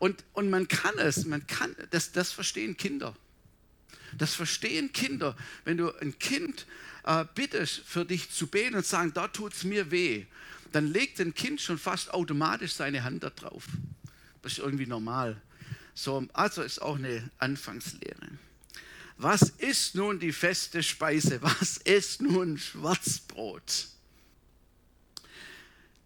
Und, 0.00 0.22
und 0.34 0.50
man 0.50 0.68
kann 0.68 0.98
es, 0.98 1.24
man 1.24 1.46
kann, 1.46 1.74
das, 1.92 2.12
das 2.12 2.30
verstehen 2.30 2.76
Kinder. 2.76 3.16
Das 4.18 4.34
verstehen 4.34 4.92
Kinder. 4.92 5.34
Wenn 5.64 5.78
du 5.78 5.90
ein 5.92 6.18
Kind 6.18 6.66
äh, 7.04 7.24
bittest, 7.34 7.82
für 7.84 8.04
dich 8.04 8.30
zu 8.30 8.46
beten 8.46 8.76
und 8.76 8.86
sagen, 8.86 9.12
da 9.12 9.28
tut 9.28 9.54
es 9.54 9.64
mir 9.64 9.90
weh, 9.90 10.26
dann 10.72 10.86
legt 10.86 11.20
ein 11.20 11.34
Kind 11.34 11.60
schon 11.60 11.78
fast 11.78 12.12
automatisch 12.12 12.72
seine 12.72 13.04
Hand 13.04 13.22
da 13.22 13.30
drauf. 13.30 13.64
Das 14.42 14.52
ist 14.52 14.58
irgendwie 14.58 14.86
normal. 14.86 15.40
So, 15.94 16.26
also 16.32 16.62
ist 16.62 16.80
auch 16.80 16.96
eine 16.96 17.30
Anfangslehre. 17.38 18.28
Was 19.18 19.42
ist 19.42 19.94
nun 19.94 20.18
die 20.18 20.32
feste 20.32 20.82
Speise? 20.82 21.40
Was 21.42 21.76
ist 21.76 22.22
nun 22.22 22.58
Schwarzbrot? 22.58 23.88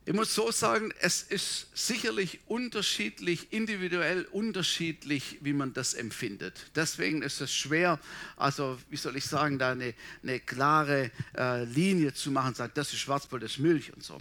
Ich 0.08 0.12
muss 0.12 0.32
so 0.32 0.52
sagen, 0.52 0.94
es 1.00 1.22
ist 1.22 1.66
sicherlich 1.74 2.38
unterschiedlich, 2.46 3.52
individuell 3.52 4.24
unterschiedlich, 4.26 5.38
wie 5.40 5.52
man 5.52 5.72
das 5.74 5.94
empfindet. 5.94 6.70
Deswegen 6.76 7.22
ist 7.22 7.40
es 7.40 7.52
schwer, 7.52 7.98
also 8.36 8.78
wie 8.88 8.96
soll 8.96 9.16
ich 9.16 9.24
sagen, 9.24 9.58
da 9.58 9.72
eine, 9.72 9.94
eine 10.22 10.38
klare 10.38 11.10
äh, 11.36 11.64
Linie 11.64 12.14
zu 12.14 12.30
machen, 12.30 12.54
sagen, 12.54 12.70
das 12.76 12.92
ist 12.92 13.00
Schwarzbrot, 13.00 13.42
das 13.42 13.52
ist 13.54 13.58
Milch 13.58 13.92
und 13.94 14.04
so. 14.04 14.20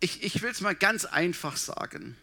Ich, 0.00 0.22
ich 0.22 0.40
will 0.40 0.52
es 0.52 0.62
mal 0.62 0.74
ganz 0.74 1.04
einfach 1.04 1.58
sagen. 1.58 2.16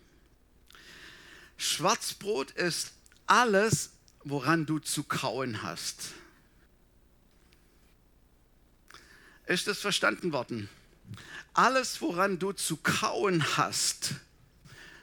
Schwarzbrot 1.58 2.49
ist 2.49 2.93
alles, 3.28 3.91
woran 4.23 4.65
du 4.65 4.80
zu 4.80 5.04
kauen 5.04 5.62
hast. 5.62 6.13
Ist 9.45 9.67
das 9.67 9.78
verstanden 9.78 10.32
worden? 10.32 10.67
Alles, 11.58 12.02
woran 12.02 12.39
du 12.39 12.52
zu 12.52 12.78
kauen 12.78 13.58
hast, 13.58 14.15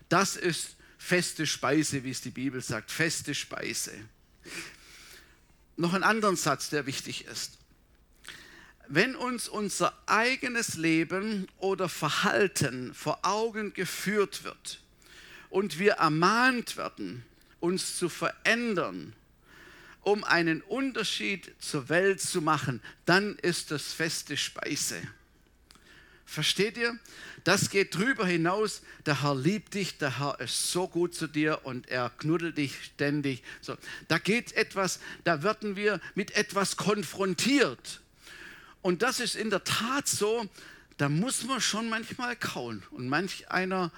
das 0.09 0.37
ist 0.37 0.77
feste 0.99 1.47
Speise, 1.47 2.05
wie 2.05 2.11
es 2.11 2.21
die 2.21 2.31
Bibel 2.31 2.61
sagt, 2.61 2.91
feste 2.91 3.35
Speise. 3.35 3.93
Noch 5.77 5.95
einen 5.95 6.05
anderen 6.05 6.37
Satz, 6.37 6.71
der 6.71 6.87
wichtig 6.87 7.25
ist. 7.25 7.59
Wenn 8.89 9.17
uns 9.17 9.49
unser 9.49 9.97
eigenes 10.07 10.75
Leben 10.75 11.49
oder 11.57 11.89
Verhalten 11.89 12.93
vor 12.95 13.21
Augen 13.23 13.73
geführt 13.73 14.45
wird 14.45 14.81
und 15.51 15.79
wir 15.79 15.93
ermahnt 15.95 16.77
werden, 16.77 17.25
uns 17.59 17.97
zu 17.97 18.09
verändern, 18.09 19.15
um 20.03 20.25
einen 20.25 20.61
Unterschied 20.63 21.55
zur 21.59 21.89
Welt 21.89 22.21
zu 22.21 22.43
machen, 22.43 22.83
dann 23.07 23.37
ist 23.37 23.71
das 23.71 23.93
feste 23.93 24.37
Speise. 24.37 25.01
Versteht 26.33 26.79
ihr? 26.79 26.99
Das 27.45 27.69
geht 27.69 27.95
drüber 27.95 28.25
hinaus. 28.25 28.81
Der 29.05 29.23
Herr 29.23 29.35
liebt 29.35 29.75
dich, 29.75 29.99
der 29.99 30.19
Herr 30.19 30.41
ist 30.41 30.73
so 30.73 30.89
gut 30.89 31.15
zu 31.15 31.27
dir 31.27 31.61
und 31.65 31.91
er 31.91 32.09
knuddelt 32.09 32.57
dich 32.57 32.85
ständig. 32.85 33.43
So, 33.61 33.77
da 34.09 34.17
geht 34.17 34.55
etwas, 34.55 34.99
da 35.25 35.43
werden 35.43 35.77
wir 35.77 36.01
mit 36.15 36.35
etwas 36.35 36.79
konfrontiert. 36.79 38.01
Und 38.81 39.03
das 39.03 39.21
ist 39.21 39.37
in 39.37 39.51
der 39.51 39.63
Tat 39.63 40.09
so, 40.09 40.49
da 40.97 41.11
muss 41.11 41.45
man 41.45 41.61
schon 41.61 41.91
manchmal 41.91 42.35
kauen 42.35 42.83
und 42.93 43.11
manch 43.11 43.51
einer 43.51 43.93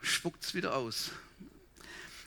spuckt 0.00 0.44
es 0.44 0.54
wieder 0.54 0.76
aus. 0.76 1.10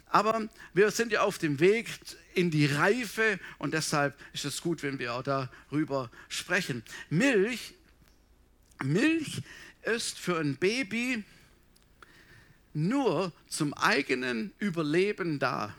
Aber 0.09 0.47
wir 0.75 0.91
sind 0.91 1.11
ja 1.11 1.21
auf 1.21 1.39
dem 1.39 1.59
Weg 1.59 1.89
in 2.35 2.51
die 2.51 2.67
Reife 2.67 3.39
und 3.57 3.73
deshalb 3.73 4.15
ist 4.31 4.45
es 4.45 4.61
gut, 4.61 4.83
wenn 4.83 4.99
wir 4.99 5.15
auch 5.15 5.23
darüber 5.23 6.11
sprechen. 6.27 6.83
Milch 7.09 7.73
Milch 8.83 9.41
ist 9.83 10.17
für 10.17 10.39
ein 10.39 10.55
Baby 10.57 11.23
nur 12.73 13.33
zum 13.47 13.73
eigenen 13.73 14.53
Überleben 14.59 15.39
da. 15.39 15.75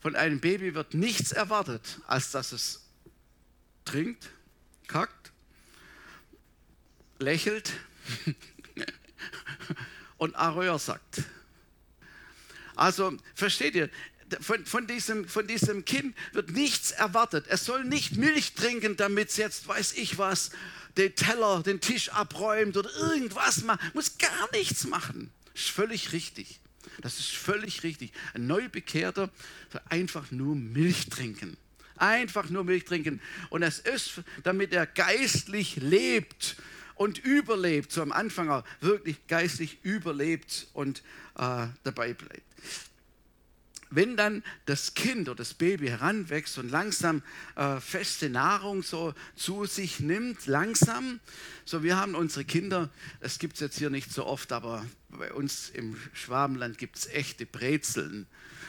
Von 0.00 0.16
einem 0.16 0.40
Baby 0.40 0.74
wird 0.74 0.94
nichts 0.94 1.32
erwartet, 1.32 2.00
als 2.06 2.30
dass 2.30 2.52
es 2.52 2.82
trinkt, 3.84 4.30
kackt, 4.86 5.32
lächelt 7.18 7.72
und 10.18 10.34
Arröhr 10.36 10.78
sagt. 10.78 11.22
Also 12.76 13.16
versteht 13.34 13.74
ihr, 13.74 13.90
von, 14.40 14.64
von, 14.64 14.86
diesem, 14.86 15.28
von 15.28 15.46
diesem 15.46 15.84
Kind 15.84 16.16
wird 16.32 16.50
nichts 16.50 16.92
erwartet. 16.92 17.46
Es 17.48 17.64
soll 17.64 17.84
nicht 17.84 18.16
Milch 18.16 18.54
trinken, 18.54 18.96
damit 18.96 19.30
es 19.30 19.36
jetzt 19.36 19.66
weiß 19.66 19.94
ich 19.94 20.18
was 20.18 20.50
den 20.96 21.14
Teller, 21.14 21.62
den 21.62 21.80
Tisch 21.80 22.10
abräumt 22.10 22.76
oder 22.76 22.90
irgendwas 22.96 23.62
macht. 23.62 23.94
Muss 23.94 24.18
gar 24.18 24.50
nichts 24.52 24.84
machen. 24.86 25.30
Das 25.52 25.62
ist 25.62 25.70
völlig 25.70 26.12
richtig. 26.12 26.60
Das 27.00 27.18
ist 27.18 27.30
völlig 27.30 27.82
richtig. 27.82 28.12
Ein 28.34 28.46
Neubekehrter 28.46 29.30
soll 29.72 29.80
einfach 29.88 30.30
nur 30.30 30.54
Milch 30.56 31.08
trinken. 31.08 31.56
Einfach 31.96 32.48
nur 32.48 32.64
Milch 32.64 32.84
trinken. 32.84 33.20
Und 33.50 33.62
es 33.62 33.78
ist, 33.78 34.22
damit 34.42 34.72
er 34.72 34.86
geistlich 34.86 35.76
lebt 35.76 36.56
und 36.94 37.18
überlebt, 37.18 37.92
so 37.92 38.02
am 38.02 38.12
Anfang 38.12 38.62
wirklich 38.80 39.26
geistlich 39.26 39.78
überlebt 39.82 40.68
und 40.72 41.02
äh, 41.36 41.66
dabei 41.82 42.14
bleibt 42.14 42.42
wenn 43.90 44.16
dann 44.16 44.42
das 44.66 44.94
Kind 44.94 45.28
oder 45.28 45.36
das 45.36 45.54
Baby 45.54 45.88
heranwächst 45.88 46.58
und 46.58 46.70
langsam 46.70 47.22
äh, 47.56 47.80
feste 47.80 48.30
Nahrung 48.30 48.82
so 48.82 49.14
zu 49.34 49.66
sich 49.66 50.00
nimmt, 50.00 50.46
langsam, 50.46 51.20
so 51.64 51.82
wir 51.82 51.96
haben 51.96 52.14
unsere 52.14 52.44
Kinder, 52.44 52.90
das 53.20 53.38
gibt 53.38 53.54
es 53.54 53.60
jetzt 53.60 53.78
hier 53.78 53.90
nicht 53.90 54.12
so 54.12 54.26
oft, 54.26 54.52
aber 54.52 54.84
bei 55.08 55.32
uns 55.32 55.70
im 55.70 55.96
Schwabenland 56.12 56.78
gibt 56.78 56.96
es 56.96 57.06
echte 57.08 57.46
Brezeln. 57.46 58.26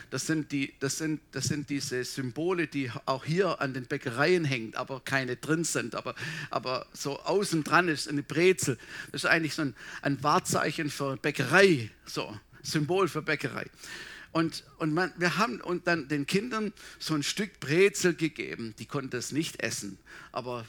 Das 0.09 0.27
sind, 0.27 0.51
die, 0.51 0.73
das, 0.81 0.97
sind, 0.97 1.21
das 1.31 1.45
sind 1.45 1.69
diese 1.69 2.03
Symbole, 2.03 2.67
die 2.67 2.91
auch 3.05 3.23
hier 3.23 3.61
an 3.61 3.73
den 3.73 3.85
Bäckereien 3.85 4.43
hängen, 4.43 4.75
aber 4.75 4.99
keine 4.99 5.37
drin 5.37 5.63
sind. 5.63 5.95
Aber, 5.95 6.15
aber 6.49 6.85
so 6.91 7.21
außen 7.21 7.63
dran 7.63 7.87
ist 7.87 8.09
eine 8.09 8.21
Brezel. 8.21 8.77
Das 9.13 9.23
ist 9.23 9.29
eigentlich 9.29 9.53
so 9.53 9.61
ein, 9.61 9.75
ein 10.01 10.21
Wahrzeichen 10.21 10.89
für 10.89 11.15
Bäckerei, 11.15 11.91
so 12.05 12.37
Symbol 12.61 13.07
für 13.07 13.21
Bäckerei. 13.21 13.67
Und, 14.31 14.63
und 14.77 14.93
man, 14.93 15.11
wir 15.17 15.37
haben 15.37 15.59
und 15.59 15.87
dann 15.87 16.07
den 16.07 16.25
Kindern 16.25 16.73
so 16.99 17.13
ein 17.13 17.23
Stück 17.23 17.59
Brezel 17.59 18.13
gegeben. 18.13 18.73
Die 18.79 18.85
konnten 18.85 19.15
es 19.17 19.31
nicht 19.31 19.61
essen, 19.61 19.97
aber 20.31 20.65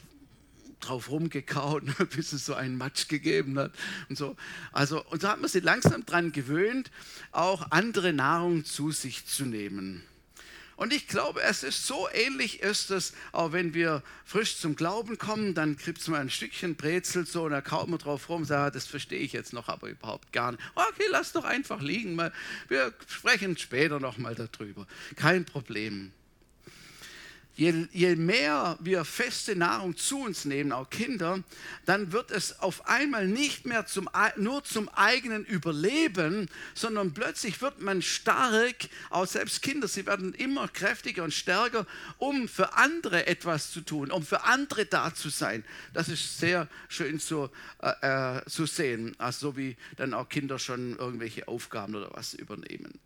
drauf 0.81 1.09
rumgekaut, 1.09 1.83
bis 2.15 2.33
es 2.33 2.45
so 2.45 2.53
einen 2.53 2.77
Matsch 2.77 3.07
gegeben 3.07 3.57
hat 3.57 3.71
und 4.09 4.17
so. 4.17 4.35
Also, 4.71 5.03
und 5.05 5.21
so 5.21 5.29
hat 5.29 5.39
man 5.39 5.49
sie 5.49 5.61
langsam 5.61 6.05
daran 6.05 6.31
gewöhnt, 6.31 6.91
auch 7.31 7.71
andere 7.71 8.13
Nahrung 8.13 8.65
zu 8.65 8.91
sich 8.91 9.25
zu 9.25 9.45
nehmen. 9.45 10.03
Und 10.75 10.93
ich 10.93 11.07
glaube, 11.07 11.41
es 11.41 11.63
ist 11.63 11.85
so 11.85 12.07
ähnlich 12.11 12.61
ist 12.61 12.91
es, 12.91 13.13
auch 13.31 13.51
wenn 13.51 13.73
wir 13.73 14.01
frisch 14.25 14.57
zum 14.57 14.75
Glauben 14.75 15.17
kommen, 15.17 15.53
dann 15.53 15.77
kriegt 15.77 15.99
es 15.99 16.07
mal 16.07 16.19
ein 16.19 16.29
Stückchen 16.29 16.75
Brezel 16.75 17.25
so 17.25 17.43
und 17.43 17.51
da 17.51 17.61
kaut 17.61 17.87
man 17.87 17.99
drauf 17.99 18.29
rum, 18.29 18.45
sagt, 18.45 18.67
ah, 18.67 18.71
das 18.71 18.87
verstehe 18.87 19.19
ich 19.19 19.33
jetzt 19.33 19.53
noch, 19.53 19.67
aber 19.67 19.87
überhaupt 19.89 20.31
gar 20.31 20.51
nicht. 20.51 20.63
Okay, 20.75 21.05
lass 21.11 21.31
doch 21.31 21.45
einfach 21.45 21.81
liegen, 21.81 22.17
wir 22.67 22.93
sprechen 23.07 23.57
später 23.57 23.99
nochmal 23.99 24.35
darüber. 24.35 24.87
Kein 25.15 25.45
Problem. 25.45 26.11
Je, 27.55 27.87
je, 27.91 28.15
mehr 28.15 28.79
wir 28.79 29.05
feste 29.05 29.55
Nahrung 29.55 29.95
zu 29.95 30.21
uns 30.21 30.43
nehmen, 30.45 30.71
auch 30.71 30.89
Kinder, 30.89 31.43
dann 31.85 32.11
wird 32.11 32.31
es 32.31 32.59
auf 32.59 32.87
einmal 32.87 33.27
nicht 33.27 33.67
mehr 33.67 33.85
zum, 33.85 34.09
nur 34.37 34.63
zum 34.63 34.89
eigenen 34.89 35.45
Überleben, 35.45 36.49
sondern 36.73 37.13
plötzlich 37.13 37.61
wird 37.61 37.79
man 37.79 38.01
stark, 38.01 38.89
auch 39.11 39.27
selbst 39.27 39.61
Kinder, 39.61 39.87
sie 39.87 40.07
werden 40.07 40.33
immer 40.33 40.67
kräftiger 40.67 41.23
und 41.23 41.33
stärker, 41.33 41.85
um 42.17 42.47
für 42.47 42.73
andere 42.73 43.27
etwas 43.27 43.71
zu 43.71 43.81
tun, 43.81 44.09
um 44.09 44.25
für 44.25 44.45
andere 44.45 44.87
da 44.87 45.13
zu 45.13 45.29
sein. 45.29 45.63
Das 45.93 46.09
ist 46.09 46.39
sehr 46.39 46.67
schön 46.89 47.19
zu, 47.19 47.51
äh, 47.83 48.37
äh 48.37 48.45
zu 48.47 48.65
sehen, 48.65 49.15
also 49.19 49.49
so 49.51 49.57
wie 49.57 49.75
dann 49.97 50.15
auch 50.15 50.27
Kinder 50.27 50.57
schon 50.57 50.97
irgendwelche 50.97 51.47
Aufgaben 51.47 51.93
oder 51.93 52.09
was 52.13 52.33
übernehmen. 52.33 52.99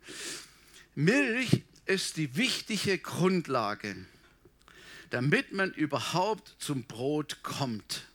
Milch 0.94 1.64
ist 1.84 2.16
die 2.16 2.34
wichtige 2.36 2.98
Grundlage 2.98 3.96
damit 5.10 5.52
man 5.52 5.72
überhaupt 5.72 6.56
zum 6.58 6.84
Brot 6.84 7.42
kommt. 7.42 8.06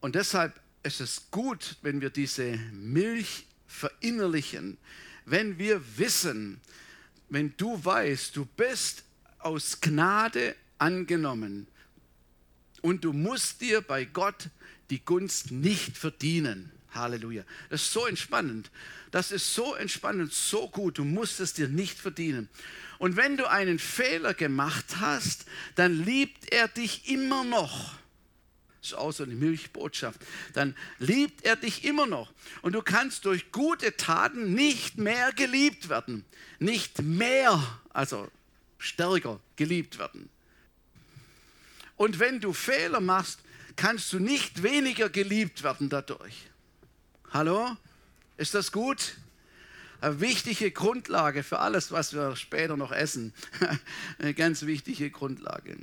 Und 0.00 0.14
deshalb 0.14 0.60
ist 0.82 1.00
es 1.00 1.30
gut, 1.30 1.76
wenn 1.82 2.00
wir 2.00 2.10
diese 2.10 2.56
Milch 2.72 3.46
verinnerlichen, 3.66 4.78
wenn 5.24 5.58
wir 5.58 5.82
wissen, 5.98 6.60
wenn 7.30 7.56
du 7.56 7.82
weißt, 7.82 8.36
du 8.36 8.44
bist 8.44 9.04
aus 9.38 9.80
Gnade 9.80 10.54
angenommen, 10.78 11.66
Und 12.84 13.02
du 13.02 13.14
musst 13.14 13.62
dir 13.62 13.80
bei 13.80 14.04
Gott 14.04 14.50
die 14.90 15.02
Gunst 15.02 15.50
nicht 15.50 15.96
verdienen. 15.96 16.70
Halleluja. 16.94 17.44
Das 17.70 17.82
ist 17.82 17.92
so 17.92 18.06
entspannend. 18.06 18.70
Das 19.10 19.30
ist 19.30 19.54
so 19.54 19.74
entspannend, 19.74 20.32
so 20.32 20.68
gut. 20.68 20.98
Du 20.98 21.04
musst 21.04 21.40
es 21.40 21.52
dir 21.52 21.68
nicht 21.68 21.98
verdienen. 21.98 22.48
Und 22.98 23.16
wenn 23.16 23.36
du 23.36 23.48
einen 23.48 23.78
Fehler 23.78 24.34
gemacht 24.34 24.96
hast, 25.00 25.46
dann 25.74 26.04
liebt 26.04 26.52
er 26.52 26.68
dich 26.68 27.08
immer 27.08 27.44
noch. 27.44 27.94
Das 28.80 28.92
ist 28.92 28.98
auch 28.98 29.12
so 29.12 29.22
eine 29.24 29.34
Milchbotschaft. 29.34 30.20
Dann 30.52 30.76
liebt 30.98 31.44
er 31.44 31.56
dich 31.56 31.84
immer 31.84 32.06
noch. 32.06 32.32
Und 32.60 32.74
du 32.74 32.82
kannst 32.82 33.24
durch 33.24 33.50
gute 33.50 33.96
Taten 33.96 34.52
nicht 34.52 34.98
mehr 34.98 35.32
geliebt 35.32 35.88
werden. 35.88 36.24
Nicht 36.58 37.00
mehr, 37.00 37.80
also 37.90 38.30
stärker 38.78 39.40
geliebt 39.56 39.98
werden. 39.98 40.28
Und 41.96 42.18
wenn 42.18 42.40
du 42.40 42.52
Fehler 42.52 43.00
machst, 43.00 43.40
kannst 43.76 44.12
du 44.12 44.18
nicht 44.18 44.62
weniger 44.62 45.08
geliebt 45.08 45.62
werden 45.62 45.88
dadurch. 45.88 46.50
Hallo? 47.34 47.76
Ist 48.36 48.54
das 48.54 48.70
gut? 48.70 49.16
Eine 50.00 50.20
wichtige 50.20 50.70
Grundlage 50.70 51.42
für 51.42 51.58
alles, 51.58 51.90
was 51.90 52.14
wir 52.14 52.36
später 52.36 52.76
noch 52.76 52.92
essen. 52.92 53.34
Eine 54.20 54.34
ganz 54.34 54.62
wichtige 54.66 55.10
Grundlage. 55.10 55.76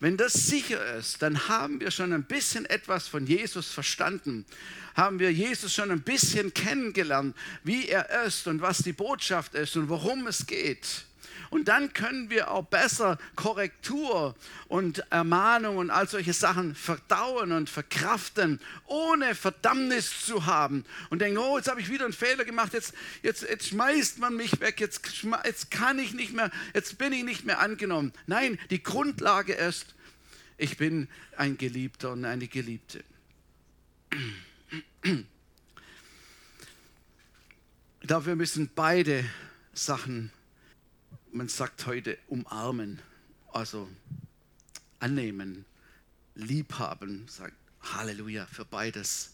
Wenn 0.00 0.16
das 0.16 0.32
sicher 0.32 0.82
ist, 0.96 1.20
dann 1.20 1.48
haben 1.48 1.80
wir 1.80 1.90
schon 1.90 2.14
ein 2.14 2.24
bisschen 2.24 2.64
etwas 2.64 3.08
von 3.08 3.26
Jesus 3.26 3.72
verstanden. 3.72 4.46
Haben 4.94 5.18
wir 5.18 5.30
Jesus 5.30 5.74
schon 5.74 5.90
ein 5.90 6.00
bisschen 6.00 6.54
kennengelernt, 6.54 7.36
wie 7.62 7.86
er 7.90 8.24
ist 8.24 8.46
und 8.46 8.62
was 8.62 8.78
die 8.78 8.94
Botschaft 8.94 9.52
ist 9.52 9.76
und 9.76 9.90
worum 9.90 10.26
es 10.26 10.46
geht. 10.46 11.04
Und 11.50 11.68
dann 11.68 11.92
können 11.92 12.30
wir 12.30 12.50
auch 12.50 12.64
besser 12.64 13.18
Korrektur 13.36 14.34
und 14.68 14.98
Ermahnung 15.10 15.76
und 15.76 15.90
all 15.90 16.08
solche 16.08 16.32
Sachen 16.32 16.74
verdauen 16.74 17.52
und 17.52 17.70
verkraften, 17.70 18.60
ohne 18.86 19.34
Verdammnis 19.34 20.24
zu 20.24 20.46
haben. 20.46 20.84
Und 21.10 21.20
denken, 21.20 21.38
oh, 21.38 21.56
jetzt 21.56 21.68
habe 21.68 21.80
ich 21.80 21.90
wieder 21.90 22.04
einen 22.04 22.12
Fehler 22.12 22.44
gemacht, 22.44 22.72
jetzt, 22.72 22.94
jetzt, 23.22 23.42
jetzt 23.42 23.68
schmeißt 23.68 24.18
man 24.18 24.36
mich 24.36 24.60
weg, 24.60 24.80
jetzt, 24.80 25.02
jetzt 25.44 25.70
kann 25.70 25.98
ich 25.98 26.14
nicht 26.14 26.32
mehr, 26.32 26.50
jetzt 26.74 26.98
bin 26.98 27.12
ich 27.12 27.24
nicht 27.24 27.44
mehr 27.44 27.60
angenommen. 27.60 28.12
Nein, 28.26 28.58
die 28.70 28.82
Grundlage 28.82 29.52
ist, 29.52 29.94
ich 30.56 30.76
bin 30.76 31.08
ein 31.36 31.58
Geliebter 31.58 32.12
und 32.12 32.24
eine 32.24 32.46
Geliebte. 32.46 33.02
Dafür 38.02 38.36
müssen 38.36 38.70
beide 38.74 39.24
Sachen 39.72 40.30
man 41.34 41.48
sagt 41.48 41.86
heute 41.86 42.16
umarmen, 42.28 43.00
also 43.52 43.88
annehmen, 45.00 45.64
liebhaben, 46.36 47.26
sagt 47.28 47.54
Halleluja 47.80 48.46
für 48.46 48.64
beides. 48.64 49.32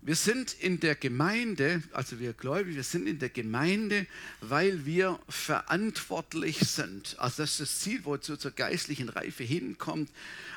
Wir 0.00 0.14
sind 0.14 0.54
in 0.54 0.78
der 0.78 0.94
Gemeinde, 0.94 1.82
also 1.92 2.20
wir 2.20 2.34
Gläubige, 2.34 2.76
wir 2.76 2.84
sind 2.84 3.08
in 3.08 3.18
der 3.18 3.30
Gemeinde, 3.30 4.06
weil 4.40 4.86
wir 4.86 5.18
verantwortlich 5.28 6.60
sind. 6.60 7.18
Also 7.18 7.42
das 7.42 7.50
ist 7.52 7.60
das 7.60 7.80
Ziel, 7.80 8.04
wozu 8.04 8.36
zur 8.36 8.52
geistlichen 8.52 9.08
Reife 9.08 9.42
hinkommt 9.42 10.08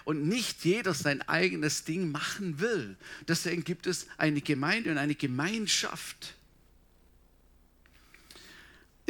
und 0.05 0.27
nicht 0.27 0.63
jeder 0.63 0.93
sein 0.93 1.23
eigenes 1.23 1.85
Ding 1.85 2.11
machen 2.11 2.59
will. 2.59 2.95
Deswegen 3.27 3.63
gibt 3.63 3.87
es 3.87 4.05
eine 4.19 4.41
Gemeinde 4.41 4.91
und 4.91 4.99
eine 4.99 5.15
Gemeinschaft. 5.15 6.35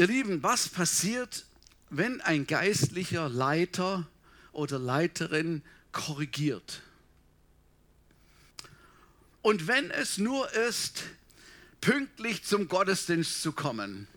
Ihr 0.02 0.08
Lieben, 0.08 0.42
was 0.42 0.68
passiert, 0.68 1.46
wenn 1.92 2.22
ein 2.22 2.48
geistlicher 2.48 3.30
Leiter 3.30 4.08
oder 4.52 4.80
Leiterin 4.80 5.62
korrigiert? 5.92 6.82
Und 9.44 9.68
wenn 9.68 9.92
es 9.92 10.18
nur 10.18 10.52
ist, 10.54 11.04
pünktlich 11.82 12.44
zum 12.44 12.68
Gottesdienst 12.68 13.44
zu 13.44 13.52
kommen, 13.52 14.08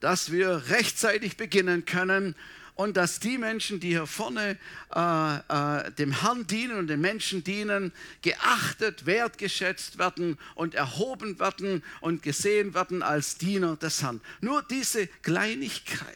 dass 0.00 0.32
wir 0.32 0.70
rechtzeitig 0.70 1.36
beginnen 1.36 1.84
können 1.84 2.34
und 2.80 2.96
dass 2.96 3.20
die 3.20 3.36
Menschen, 3.36 3.78
die 3.78 3.88
hier 3.88 4.06
vorne 4.06 4.56
äh, 4.94 5.36
äh, 5.36 5.92
dem 5.92 6.12
Herrn 6.22 6.46
dienen 6.46 6.78
und 6.78 6.86
den 6.86 7.02
Menschen 7.02 7.44
dienen, 7.44 7.92
geachtet, 8.22 9.04
wertgeschätzt 9.04 9.98
werden 9.98 10.38
und 10.54 10.74
erhoben 10.74 11.38
werden 11.38 11.82
und 12.00 12.22
gesehen 12.22 12.72
werden 12.72 13.02
als 13.02 13.36
Diener 13.36 13.76
des 13.76 14.02
Herrn. 14.02 14.22
Nur 14.40 14.62
diese 14.62 15.06
Kleinigkeit. 15.08 16.08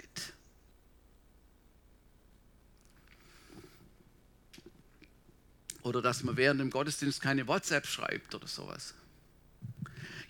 Oder 5.83 6.01
dass 6.01 6.23
man 6.23 6.39
während 6.39 6.63
dem 6.63 6.71
Gottesdienst 6.71 7.21
keine 7.21 7.47
WhatsApp 7.47 7.87
schreibt 7.87 8.35
oder 8.35 8.49
sowas. 8.49 8.95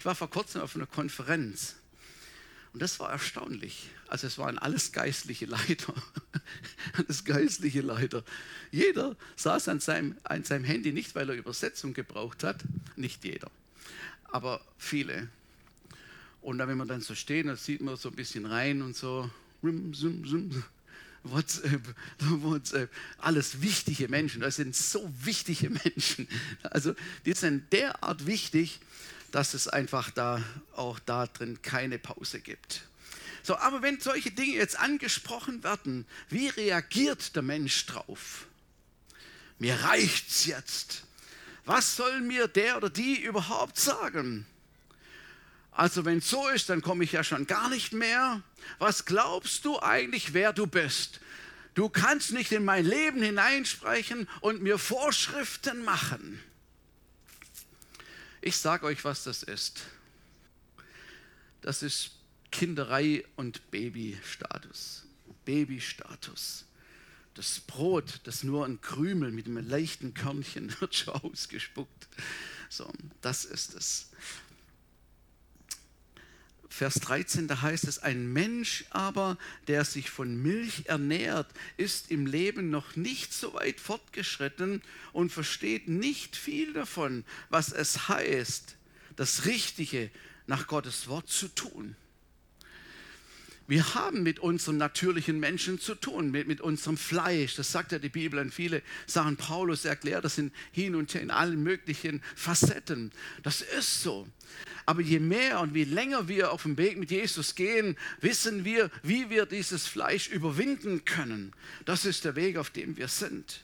Ich 0.01 0.05
war 0.05 0.17
vor 0.17 0.31
kurzem 0.31 0.63
auf 0.63 0.75
einer 0.75 0.87
Konferenz 0.87 1.77
und 2.75 2.83
das 2.83 2.99
war 2.99 3.11
erstaunlich. 3.11 3.89
Also 4.09 4.27
es 4.27 4.37
waren 4.37 4.59
alles 4.59 4.91
geistliche 4.91 5.47
Leiter. 5.47 5.95
alles 6.93 7.25
geistliche 7.25 7.83
Leiter. 7.83 8.25
Jeder 8.73 9.17
saß 9.37 9.69
an 9.69 9.79
seinem, 9.79 10.17
an 10.25 10.43
seinem 10.43 10.65
Handy, 10.65 10.93
nicht 10.93 11.15
weil 11.15 11.31
er 11.31 11.37
Übersetzung 11.37 11.95
gebraucht 11.95 12.43
hat, 12.43 12.65
nicht 12.97 13.25
jeder, 13.25 13.49
aber 14.25 14.61
viele. 14.77 15.29
Und 16.43 16.59
dann, 16.59 16.69
wenn 16.69 16.77
man 16.77 16.89
dann 16.89 17.01
so 17.01 17.15
steht, 17.15 17.47
dann 17.47 17.57
sieht 17.57 17.81
man 17.81 17.97
so 17.97 18.09
ein 18.09 18.17
bisschen 18.17 18.45
rein 18.45 18.83
und 18.83 18.97
so, 18.97 19.31
WhatsApp, 21.23 21.95
WhatsApp, 22.19 22.91
alles 23.19 23.63
wichtige 23.63 24.09
Menschen. 24.09 24.41
Das 24.41 24.57
sind 24.57 24.75
so 24.75 25.09
wichtige 25.23 25.71
Menschen. 25.71 26.27
Also 26.65 26.95
die 27.25 27.35
sind 27.35 27.73
derart 27.73 28.27
wichtig, 28.27 28.81
dass 29.35 29.53
es 29.53 29.67
einfach 29.67 30.13
da 30.13 30.41
auch 30.77 31.01
da 31.01 31.27
drin 31.27 31.61
keine 31.61 31.99
Pause 31.99 32.39
gibt. 32.39 32.83
So, 33.43 33.57
aber 33.57 33.83
wenn 33.83 33.99
solche 33.99 34.31
Dinge 34.31 34.55
jetzt 34.55 34.79
angesprochen 34.79 35.65
werden, 35.65 36.07
wie 36.29 36.47
reagiert 36.47 37.35
der 37.35 37.43
Mensch 37.43 37.85
drauf? 37.87 38.47
Mir 39.59 39.75
reicht's 39.83 40.47
jetzt. 40.47 41.03
Was 41.65 41.97
soll 41.97 42.21
mir 42.21 42.47
der 42.47 42.77
oder 42.77 42.91
die 42.91 43.21
überhaupt 43.23 43.77
sagen? 43.77 44.47
Also 45.73 46.05
wenn 46.05 46.19
es 46.19 46.31
so 46.31 46.49
ist, 46.51 46.69
dann 46.69 46.81
komme 46.81 47.03
ich 47.03 47.11
ja 47.11 47.25
schon 47.25 47.49
gar 47.49 47.69
nicht 47.71 47.93
mehr. 47.93 48.41
Was 48.79 49.05
glaubst 49.05 49.65
du 49.65 49.83
eigentlich, 49.83 50.33
wer 50.33 50.53
du 50.53 50.69
bist? 50.69 51.19
Du 51.75 51.89
kannst 51.89 52.31
nicht 52.31 52.53
in 52.53 52.65
mein 52.65 52.85
Leben 52.85 53.21
hineinsprechen 53.21 54.29
und 54.43 54.63
mir 54.63 54.79
Vorschriften 54.79 55.83
machen. 55.83 56.41
Ich 58.47 58.59
sage 58.59 58.85
euch, 58.85 59.03
was 59.07 59.25
das 59.25 59.43
ist. 59.43 59.85
Das 61.63 61.83
ist 61.83 62.11
Kinderei 62.51 63.25
und 63.37 63.71
Babystatus. 63.71 65.07
Babystatus. 65.47 66.67
Das 67.33 67.61
Brot, 67.61 68.21
das 68.25 68.45
nur 68.45 68.67
ein 68.67 68.83
Krümel 68.83 69.33
mit 69.33 69.47
einem 69.47 69.67
leichten 69.67 70.13
Körnchen 70.13 70.71
wird 70.81 70.95
schon 70.95 71.15
ausgespuckt. 71.15 72.07
So, 72.69 72.93
das 73.23 73.47
ist 73.47 73.73
es. 73.73 74.11
Vers 76.75 76.95
13, 76.95 77.47
da 77.47 77.63
heißt 77.63 77.85
es, 77.85 78.01
ein 78.01 78.33
Mensch 78.33 78.85
aber, 78.91 79.39
der 79.69 79.85
sich 79.85 80.11
von 80.11 80.43
Milch 80.43 80.87
ernährt, 80.87 81.47
ist 81.77 82.11
im 82.11 82.27
Leben 82.27 82.71
noch 82.71 82.97
nicht 82.97 83.33
so 83.33 83.55
weit 83.55 83.79
fortgeschritten 83.79 84.83
und 85.13 85.31
versteht 85.31 85.87
nicht 85.87 86.35
viel 86.35 86.73
davon, 86.73 87.25
was 87.49 87.71
es 87.71 88.09
heißt, 88.09 88.75
das 89.15 89.45
Richtige 89.45 90.11
nach 90.49 90.67
Gottes 90.67 91.07
Wort 91.07 91.29
zu 91.29 91.47
tun. 91.47 91.95
Wir 93.67 93.95
haben 93.95 94.23
mit 94.23 94.41
unserem 94.41 94.77
natürlichen 94.77 95.41
Menschen 95.41 95.81
zu 95.81 95.95
tun, 95.95 96.31
mit, 96.31 96.47
mit 96.47 96.61
unserem 96.61 96.99
Fleisch. 96.99 97.55
Das 97.57 97.73
sagt 97.73 97.93
ja 97.93 97.99
die 97.99 98.11
Bibel 98.11 98.39
an 98.39 98.51
viele 98.51 98.83
Sachen. 99.07 99.39
Paulus 99.39 99.87
erklärt 99.87 100.25
das 100.25 100.37
in, 100.37 100.53
hin 100.71 100.95
und 100.95 101.15
her 101.15 101.23
in 101.23 101.31
allen 101.31 101.63
möglichen 101.63 102.23
Facetten. 102.37 103.11
Das 103.43 103.63
ist 103.63 104.03
so. 104.03 104.29
Aber 104.85 105.01
je 105.01 105.19
mehr 105.19 105.61
und 105.61 105.73
wie 105.73 105.85
länger 105.85 106.29
wir 106.29 106.53
auf 106.53 106.65
dem 106.65 106.77
Weg 106.77 106.99
mit 106.99 107.11
Jesus 107.11 107.55
gehen, 107.55 107.97
wissen 108.21 108.67
wir, 108.67 108.91
wie 109.03 109.31
wir 109.31 109.47
dieses 109.47 109.87
Fleisch 109.87 110.29
überwinden 110.29 111.07
können. 111.07 111.53
Das 111.87 112.05
ist 112.05 112.27
der 112.27 112.37
Weg, 112.37 112.59
auf 112.59 112.69
dem 112.69 112.99
wir 112.99 113.09
sind. 113.09 113.63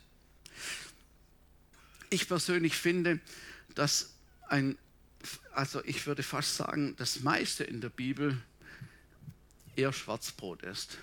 Ich 2.09 2.27
persönlich 2.27 2.75
finde, 2.75 3.21
dass 3.75 4.15
ein, 4.49 4.79
also 5.53 5.85
ich 5.85 6.07
würde 6.07 6.23
fast 6.23 6.57
sagen, 6.57 6.95
das 6.97 7.21
meiste 7.21 7.65
in 7.65 7.83
der 7.83 7.91
Bibel 7.91 8.39
eher 9.81 9.93
Schwarzbrot 9.93 10.63
ist. 10.63 10.99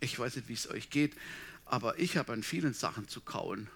Ich 0.00 0.18
weiß 0.18 0.36
nicht, 0.36 0.48
wie 0.48 0.54
es 0.54 0.70
euch 0.70 0.90
geht, 0.90 1.14
aber 1.66 1.98
ich 1.98 2.16
habe 2.16 2.32
an 2.32 2.42
vielen 2.42 2.72
Sachen 2.72 3.08
zu 3.08 3.20
kauen. 3.20 3.68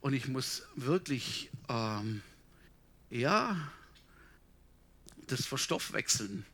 Und 0.00 0.12
ich 0.12 0.26
muss 0.28 0.62
wirklich, 0.74 1.50
ähm, 1.68 2.22
ja, 3.10 3.56
das 5.28 5.46
Verstoffwechseln. 5.46 6.44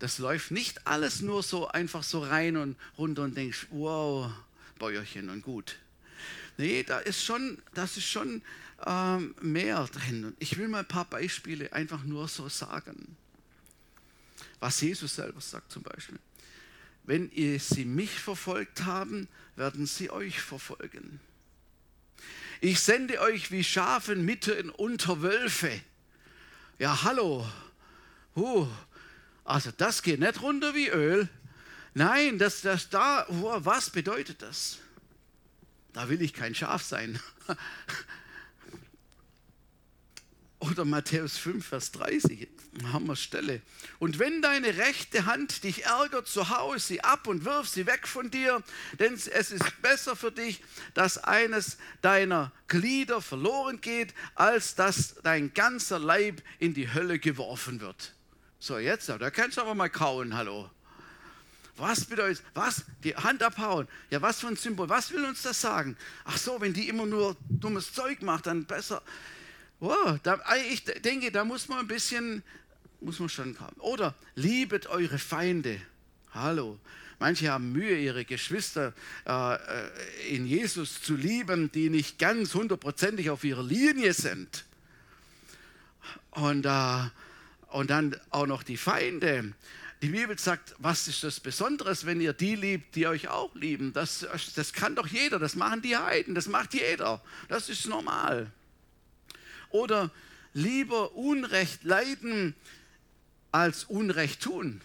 Das 0.00 0.18
läuft 0.18 0.50
nicht 0.50 0.86
alles 0.86 1.22
nur 1.22 1.42
so 1.42 1.68
einfach 1.68 2.02
so 2.02 2.20
rein 2.22 2.56
und 2.56 2.76
runter 2.98 3.22
und 3.22 3.36
denkst, 3.36 3.68
wow, 3.70 4.30
Bäuerchen 4.78 5.30
und 5.30 5.42
gut. 5.42 5.76
Nee, 6.56 6.82
da 6.82 6.98
ist 6.98 7.24
schon, 7.24 7.58
das 7.74 7.96
ist 7.96 8.06
schon 8.06 8.42
ähm, 8.86 9.34
mehr 9.40 9.84
drin. 9.86 10.36
Ich 10.40 10.58
will 10.58 10.68
mal 10.68 10.80
ein 10.80 10.88
paar 10.88 11.04
Beispiele 11.04 11.72
einfach 11.72 12.04
nur 12.04 12.28
so 12.28 12.48
sagen. 12.48 13.16
Was 14.60 14.80
Jesus 14.80 15.14
selber 15.16 15.40
sagt 15.40 15.72
zum 15.72 15.82
Beispiel. 15.82 16.18
Wenn 17.04 17.30
ihr 17.30 17.58
sie 17.58 17.84
mich 17.84 18.10
verfolgt 18.10 18.84
haben, 18.84 19.28
werden 19.56 19.86
sie 19.86 20.10
euch 20.10 20.40
verfolgen. 20.40 21.20
Ich 22.60 22.80
sende 22.80 23.20
euch 23.20 23.50
wie 23.50 23.62
Schafen 23.62 24.24
mitten 24.24 24.70
unter 24.70 25.22
Wölfe. 25.22 25.80
Ja, 26.78 27.02
hallo. 27.04 27.48
Uh, 28.34 28.68
also 29.44 29.70
das 29.76 30.02
geht 30.02 30.20
nicht 30.20 30.42
runter 30.42 30.74
wie 30.74 30.88
Öl. 30.88 31.28
Nein, 31.94 32.38
das, 32.38 32.60
das 32.60 32.90
da, 32.90 33.26
was 33.28 33.90
bedeutet 33.90 34.42
das? 34.42 34.78
Da 35.92 36.08
will 36.08 36.20
ich 36.20 36.34
kein 36.34 36.54
Schaf 36.54 36.82
sein. 36.82 37.18
Oder 40.60 40.84
Matthäus 40.84 41.38
5, 41.38 41.64
Vers 41.64 41.92
30, 41.92 42.48
Hammerstelle. 42.92 43.62
Und 44.00 44.18
wenn 44.18 44.42
deine 44.42 44.76
rechte 44.76 45.24
Hand 45.24 45.62
dich 45.62 45.84
ärgert, 45.84 46.26
so 46.26 46.48
hau 46.48 46.76
sie 46.78 47.00
ab 47.02 47.28
und 47.28 47.44
wirf 47.44 47.68
sie 47.68 47.86
weg 47.86 48.08
von 48.08 48.30
dir, 48.30 48.62
denn 48.98 49.14
es 49.14 49.26
ist 49.26 49.82
besser 49.82 50.16
für 50.16 50.32
dich, 50.32 50.60
dass 50.94 51.18
eines 51.18 51.78
deiner 52.02 52.50
Glieder 52.66 53.22
verloren 53.22 53.80
geht, 53.80 54.14
als 54.34 54.74
dass 54.74 55.14
dein 55.22 55.54
ganzer 55.54 56.00
Leib 56.00 56.42
in 56.58 56.74
die 56.74 56.92
Hölle 56.92 57.20
geworfen 57.20 57.80
wird. 57.80 58.14
So, 58.58 58.78
jetzt, 58.78 59.08
da 59.08 59.30
kannst 59.30 59.58
du 59.58 59.60
aber 59.60 59.76
mal 59.76 59.90
kauen, 59.90 60.36
hallo. 60.36 60.68
Was 61.76 62.04
bedeutet, 62.04 62.42
was? 62.54 62.84
Die 63.04 63.14
Hand 63.14 63.40
abhauen. 63.44 63.86
Ja, 64.10 64.20
was 64.20 64.40
für 64.40 64.48
ein 64.48 64.56
Symbol? 64.56 64.88
Was 64.88 65.12
will 65.12 65.24
uns 65.24 65.42
das 65.42 65.60
sagen? 65.60 65.96
Ach 66.24 66.36
so, 66.36 66.60
wenn 66.60 66.72
die 66.72 66.88
immer 66.88 67.06
nur 67.06 67.36
dummes 67.48 67.92
Zeug 67.92 68.20
macht, 68.22 68.46
dann 68.46 68.64
besser. 68.64 69.00
Wow, 69.80 70.18
da, 70.24 70.40
ich 70.70 70.84
denke, 70.84 71.30
da 71.30 71.44
muss 71.44 71.68
man 71.68 71.78
ein 71.78 71.86
bisschen, 71.86 72.42
muss 73.00 73.20
man 73.20 73.28
schon 73.28 73.58
haben. 73.60 73.80
Oder 73.80 74.14
liebet 74.34 74.88
eure 74.88 75.18
Feinde. 75.18 75.80
Hallo. 76.32 76.80
Manche 77.20 77.50
haben 77.50 77.72
Mühe, 77.72 77.98
ihre 77.98 78.24
Geschwister 78.24 78.92
äh, 79.26 79.54
äh, 79.54 79.88
in 80.28 80.46
Jesus 80.46 81.00
zu 81.00 81.14
lieben, 81.14 81.70
die 81.72 81.90
nicht 81.90 82.18
ganz 82.18 82.54
hundertprozentig 82.54 83.30
auf 83.30 83.44
ihrer 83.44 83.62
Linie 83.62 84.14
sind. 84.14 84.64
Und, 86.30 86.64
äh, 86.64 87.10
und 87.68 87.90
dann 87.90 88.16
auch 88.30 88.46
noch 88.46 88.62
die 88.62 88.76
Feinde. 88.76 89.52
Die 90.02 90.08
Bibel 90.08 90.38
sagt, 90.38 90.76
was 90.78 91.08
ist 91.08 91.24
das 91.24 91.40
Besonderes, 91.40 92.06
wenn 92.06 92.20
ihr 92.20 92.32
die 92.32 92.54
liebt, 92.54 92.94
die 92.94 93.08
euch 93.08 93.28
auch 93.28 93.54
lieben? 93.56 93.92
Das, 93.92 94.26
das 94.54 94.72
kann 94.72 94.94
doch 94.94 95.08
jeder, 95.08 95.40
das 95.40 95.56
machen 95.56 95.82
die 95.82 95.96
Heiden, 95.96 96.36
das 96.36 96.46
macht 96.46 96.74
jeder. 96.74 97.20
Das 97.48 97.68
ist 97.68 97.86
normal. 97.86 98.52
Oder 99.70 100.10
lieber 100.52 101.14
Unrecht 101.14 101.84
leiden 101.84 102.54
als 103.52 103.84
Unrecht 103.84 104.42
tun. 104.42 104.80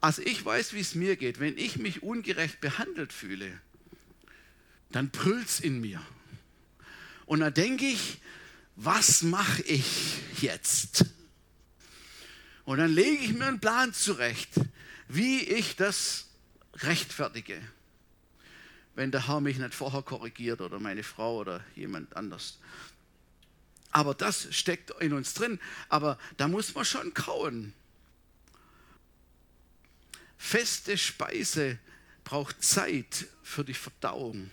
Also 0.00 0.22
ich 0.22 0.44
weiß, 0.44 0.72
wie 0.72 0.80
es 0.80 0.94
mir 0.94 1.16
geht. 1.16 1.40
Wenn 1.40 1.56
ich 1.58 1.78
mich 1.78 2.02
ungerecht 2.02 2.60
behandelt 2.60 3.12
fühle, 3.12 3.60
dann 4.90 5.10
brüllt 5.10 5.48
es 5.48 5.60
in 5.60 5.80
mir. 5.80 6.00
Und 7.24 7.40
dann 7.40 7.54
denke 7.54 7.86
ich, 7.86 8.18
was 8.76 9.22
mache 9.22 9.62
ich 9.62 10.18
jetzt? 10.40 11.06
Und 12.64 12.78
dann 12.78 12.92
lege 12.92 13.24
ich 13.24 13.32
mir 13.32 13.46
einen 13.46 13.60
Plan 13.60 13.94
zurecht, 13.94 14.50
wie 15.08 15.40
ich 15.40 15.76
das 15.76 16.26
rechtfertige, 16.74 17.60
wenn 18.96 19.12
der 19.12 19.28
Herr 19.28 19.40
mich 19.40 19.58
nicht 19.58 19.74
vorher 19.74 20.02
korrigiert 20.02 20.60
oder 20.60 20.80
meine 20.80 21.04
Frau 21.04 21.36
oder 21.36 21.62
jemand 21.76 22.16
anders. 22.16 22.58
Aber 23.92 24.14
das 24.14 24.48
steckt 24.54 24.90
in 25.00 25.12
uns 25.12 25.34
drin. 25.34 25.60
Aber 25.88 26.18
da 26.36 26.48
muss 26.48 26.74
man 26.74 26.84
schon 26.84 27.14
kauen. 27.14 27.72
Feste 30.36 30.98
Speise 30.98 31.78
braucht 32.24 32.62
Zeit 32.62 33.26
für 33.42 33.64
die 33.64 33.74
Verdauung 33.74 34.50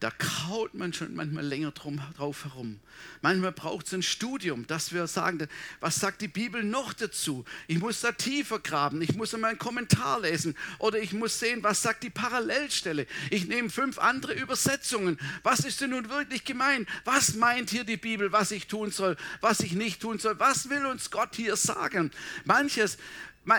da 0.00 0.10
kaut 0.10 0.72
man 0.72 0.94
schon 0.94 1.14
manchmal 1.14 1.44
länger 1.44 1.72
drum, 1.72 2.00
drauf 2.16 2.44
herum. 2.44 2.80
Manchmal 3.20 3.52
braucht 3.52 3.86
es 3.86 3.92
ein 3.92 4.02
Studium, 4.02 4.66
dass 4.66 4.94
wir 4.94 5.06
sagen, 5.06 5.46
was 5.80 5.96
sagt 5.96 6.22
die 6.22 6.28
Bibel 6.28 6.64
noch 6.64 6.94
dazu? 6.94 7.44
Ich 7.68 7.78
muss 7.78 8.00
da 8.00 8.10
tiefer 8.10 8.58
graben, 8.60 9.02
ich 9.02 9.14
muss 9.14 9.34
einmal 9.34 9.50
einen 9.50 9.58
Kommentar 9.58 10.20
lesen 10.20 10.56
oder 10.78 10.98
ich 10.98 11.12
muss 11.12 11.38
sehen, 11.38 11.62
was 11.62 11.82
sagt 11.82 12.02
die 12.02 12.10
Parallelstelle. 12.10 13.06
Ich 13.30 13.46
nehme 13.46 13.68
fünf 13.68 13.98
andere 13.98 14.32
Übersetzungen. 14.32 15.18
Was 15.42 15.60
ist 15.60 15.82
denn 15.82 15.90
nun 15.90 16.08
wirklich 16.08 16.44
gemeint? 16.44 16.88
Was 17.04 17.34
meint 17.34 17.68
hier 17.68 17.84
die 17.84 17.98
Bibel, 17.98 18.32
was 18.32 18.52
ich 18.52 18.68
tun 18.68 18.90
soll, 18.90 19.18
was 19.42 19.60
ich 19.60 19.72
nicht 19.72 20.00
tun 20.00 20.18
soll? 20.18 20.38
Was 20.40 20.70
will 20.70 20.86
uns 20.86 21.10
Gott 21.10 21.36
hier 21.36 21.56
sagen? 21.56 22.10
Manches 22.44 22.96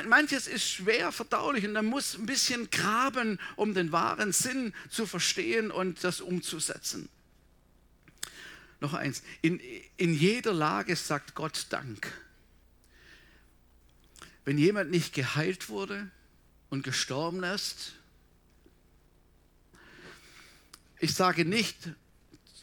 Manches 0.08 0.48
ist 0.48 0.70
schwer 0.70 1.12
verdaulich 1.12 1.66
und 1.66 1.74
man 1.74 1.86
muss 1.86 2.18
ein 2.18 2.26
bisschen 2.26 2.70
graben, 2.70 3.40
um 3.58 3.74
den 3.74 3.92
wahren 3.92 4.32
Sinn 4.32 4.74
zu 4.90 5.06
verstehen 5.06 5.70
und 5.70 6.04
das 6.04 6.22
umzusetzen. 6.22 7.10
Noch 8.80 8.94
eins, 8.94 9.22
in, 9.42 9.60
in 9.98 10.14
jeder 10.14 10.54
Lage 10.54 10.96
sagt 10.96 11.36
Gott 11.36 11.68
Dank. 11.70 12.12
Wenn 14.46 14.58
jemand 14.58 14.90
nicht 14.92 15.14
geheilt 15.14 15.70
wurde 15.70 16.10
und 16.70 16.84
gestorben 16.84 17.44
ist, 17.44 17.94
ich 21.00 21.14
sage 21.14 21.46
nicht, 21.46 21.90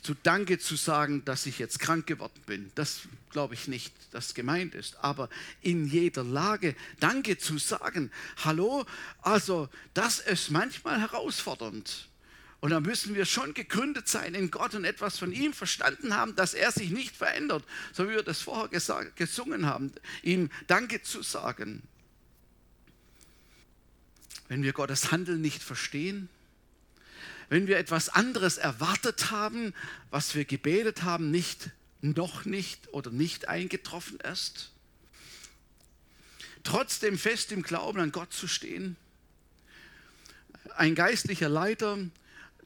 zu 0.02 0.14
Danke 0.14 0.58
zu 0.58 0.76
sagen, 0.76 1.24
dass 1.24 1.46
ich 1.46 1.58
jetzt 1.58 1.78
krank 1.80 2.06
geworden 2.06 2.40
bin. 2.46 2.70
Das 2.74 3.00
glaube 3.30 3.54
ich 3.54 3.68
nicht, 3.68 3.94
dass 4.12 4.34
gemeint 4.34 4.74
ist. 4.74 4.96
Aber 5.02 5.28
in 5.60 5.86
jeder 5.86 6.24
Lage 6.24 6.74
Danke 7.00 7.38
zu 7.38 7.58
sagen, 7.58 8.10
hallo, 8.44 8.86
also 9.22 9.68
das 9.94 10.18
ist 10.18 10.50
manchmal 10.50 11.00
herausfordernd. 11.00 12.08
Und 12.60 12.70
da 12.70 12.80
müssen 12.80 13.14
wir 13.14 13.24
schon 13.24 13.54
gegründet 13.54 14.08
sein 14.08 14.34
in 14.34 14.50
Gott 14.50 14.74
und 14.74 14.84
etwas 14.84 15.18
von 15.18 15.32
ihm 15.32 15.52
verstanden 15.52 16.14
haben, 16.14 16.34
dass 16.34 16.54
er 16.54 16.72
sich 16.72 16.90
nicht 16.90 17.14
verändert, 17.16 17.64
so 17.92 18.08
wie 18.08 18.14
wir 18.14 18.24
das 18.24 18.42
vorher 18.42 18.68
gesagt, 18.68 19.16
gesungen 19.16 19.66
haben, 19.66 19.92
ihm 20.22 20.50
Danke 20.66 21.02
zu 21.02 21.22
sagen. 21.22 21.82
Wenn 24.48 24.62
wir 24.62 24.72
Gottes 24.72 25.12
Handeln 25.12 25.40
nicht 25.40 25.62
verstehen, 25.62 26.28
wenn 27.48 27.66
wir 27.66 27.78
etwas 27.78 28.08
anderes 28.08 28.58
erwartet 28.58 29.30
haben, 29.30 29.72
was 30.10 30.34
wir 30.34 30.44
gebetet 30.44 31.02
haben, 31.02 31.30
nicht, 31.30 31.70
noch 32.00 32.44
nicht 32.44 32.92
oder 32.92 33.10
nicht 33.10 33.48
eingetroffen 33.48 34.20
ist. 34.20 34.70
Trotzdem 36.62 37.18
fest 37.18 37.52
im 37.52 37.62
Glauben 37.62 38.00
an 38.00 38.12
Gott 38.12 38.32
zu 38.32 38.46
stehen. 38.46 38.96
Ein 40.76 40.94
geistlicher 40.94 41.48
Leiter, 41.48 41.98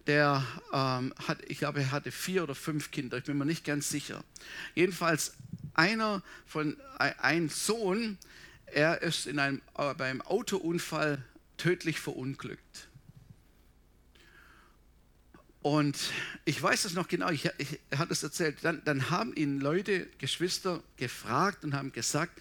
der 0.07 0.45
ähm, 0.73 1.15
hat, 1.27 1.39
ich 1.49 1.59
glaube, 1.59 1.81
er 1.81 1.91
hatte 1.93 2.11
vier 2.11 2.43
oder 2.43 2.55
fünf 2.55 2.91
Kinder, 2.91 3.19
ich 3.19 3.25
bin 3.25 3.39
mir 3.39 3.45
nicht 3.45 3.65
ganz 3.65 3.89
sicher. 3.89 4.25
Jedenfalls 4.75 5.35
einer 5.75 6.23
von, 6.47 6.77
ein 6.99 7.49
Sohn, 7.49 8.19
er 8.67 9.03
ist 9.03 9.27
in 9.27 9.39
einem, 9.39 9.63
äh, 9.77 9.95
beim 9.95 10.21
Autounfall 10.23 11.23
tödlich 11.57 12.01
verunglückt. 12.01 12.89
Und 15.63 15.97
ich 16.45 16.61
weiß 16.61 16.83
das 16.83 16.95
noch 16.95 17.07
genau, 17.07 17.31
ich, 17.31 17.49
ich, 17.59 17.81
er 17.91 17.99
hat 17.99 18.11
es 18.11 18.23
erzählt. 18.23 18.59
Dann, 18.63 18.83
dann 18.85 19.11
haben 19.11 19.33
ihn 19.35 19.61
Leute, 19.61 20.09
Geschwister 20.19 20.83
gefragt 20.97 21.65
und 21.65 21.75
haben 21.75 21.93
gesagt, 21.93 22.41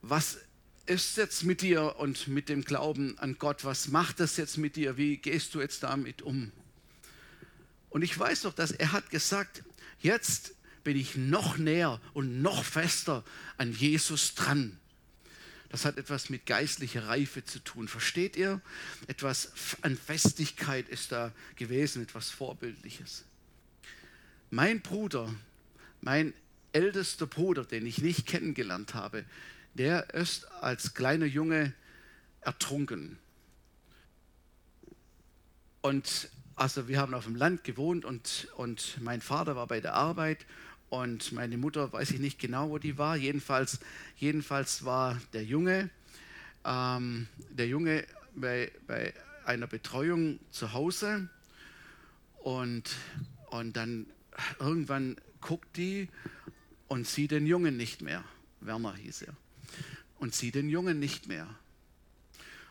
was 0.00 0.38
ist 0.86 1.16
jetzt 1.16 1.44
mit 1.44 1.62
dir 1.62 1.96
und 1.98 2.28
mit 2.28 2.48
dem 2.48 2.64
Glauben 2.64 3.18
an 3.18 3.36
Gott? 3.38 3.64
Was 3.64 3.88
macht 3.88 4.20
das 4.20 4.36
jetzt 4.36 4.58
mit 4.58 4.76
dir? 4.76 4.96
Wie 4.96 5.16
gehst 5.16 5.54
du 5.54 5.60
jetzt 5.60 5.82
damit 5.82 6.22
um? 6.22 6.52
Und 7.90 8.02
ich 8.02 8.18
weiß 8.18 8.44
noch, 8.44 8.54
dass 8.54 8.70
er 8.70 8.92
hat 8.92 9.10
gesagt, 9.10 9.64
jetzt 10.00 10.54
bin 10.84 10.96
ich 10.96 11.16
noch 11.16 11.58
näher 11.58 12.00
und 12.14 12.42
noch 12.42 12.64
fester 12.64 13.24
an 13.58 13.72
Jesus 13.72 14.34
dran. 14.34 14.79
Das 15.70 15.84
hat 15.84 15.98
etwas 15.98 16.30
mit 16.30 16.46
geistlicher 16.46 17.06
Reife 17.06 17.44
zu 17.44 17.60
tun. 17.60 17.86
Versteht 17.86 18.36
ihr? 18.36 18.60
Etwas 19.06 19.52
an 19.82 19.96
Festigkeit 19.96 20.88
ist 20.88 21.12
da 21.12 21.32
gewesen, 21.54 22.02
etwas 22.02 22.30
Vorbildliches. 22.30 23.24
Mein 24.50 24.80
Bruder, 24.80 25.32
mein 26.00 26.34
ältester 26.72 27.26
Bruder, 27.26 27.64
den 27.64 27.86
ich 27.86 27.98
nicht 27.98 28.26
kennengelernt 28.26 28.94
habe, 28.94 29.24
der 29.74 30.12
ist 30.12 30.50
als 30.60 30.94
kleiner 30.94 31.26
Junge 31.26 31.72
ertrunken. 32.40 33.16
Und 35.82 36.30
also 36.56 36.88
wir 36.88 36.98
haben 36.98 37.14
auf 37.14 37.24
dem 37.24 37.36
Land 37.36 37.62
gewohnt 37.62 38.04
und, 38.04 38.48
und 38.56 38.98
mein 39.00 39.20
Vater 39.20 39.54
war 39.54 39.68
bei 39.68 39.80
der 39.80 39.94
Arbeit 39.94 40.44
und 40.90 41.32
meine 41.32 41.56
Mutter, 41.56 41.92
weiß 41.92 42.10
ich 42.10 42.20
nicht 42.20 42.38
genau, 42.38 42.70
wo 42.70 42.78
die 42.78 42.98
war. 42.98 43.16
Jedenfalls, 43.16 43.78
jedenfalls 44.16 44.84
war 44.84 45.18
der 45.32 45.44
Junge, 45.44 45.88
ähm, 46.64 47.28
der 47.48 47.68
Junge 47.68 48.04
bei, 48.34 48.70
bei 48.86 49.14
einer 49.44 49.66
Betreuung 49.66 50.40
zu 50.50 50.72
Hause 50.72 51.28
und, 52.42 52.90
und 53.50 53.76
dann 53.76 54.06
irgendwann 54.58 55.16
guckt 55.40 55.76
die 55.76 56.08
und 56.88 57.06
sieht 57.06 57.30
den 57.30 57.46
Jungen 57.46 57.76
nicht 57.76 58.02
mehr. 58.02 58.24
Werner 58.60 58.94
hieß 58.94 59.22
er. 59.22 59.34
Und 60.18 60.34
sieht 60.34 60.56
den 60.56 60.68
Jungen 60.68 60.98
nicht 60.98 61.28
mehr. 61.28 61.46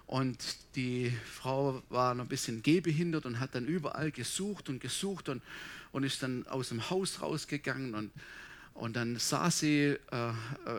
Und 0.10 0.44
die 0.76 1.16
Frau 1.24 1.84
war 1.90 2.16
noch 2.16 2.26
ein 2.26 2.30
bisschen 2.30 2.64
gehbehindert 2.64 3.28
und 3.28 3.40
hat 3.40 3.54
dann 3.54 3.68
überall 3.68 4.10
gesucht 4.10 4.68
und 4.68 4.82
gesucht 4.82 5.30
und, 5.30 5.44
und 5.92 6.04
ist 6.04 6.24
dann 6.24 6.48
aus 6.48 6.70
dem 6.70 6.90
Haus 6.90 7.22
rausgegangen. 7.22 7.94
Und, 7.94 8.12
und 8.74 8.96
dann 8.96 9.18
sah 9.20 9.52
sie, 9.52 9.98
äh, 10.12 10.30
äh 10.30 10.34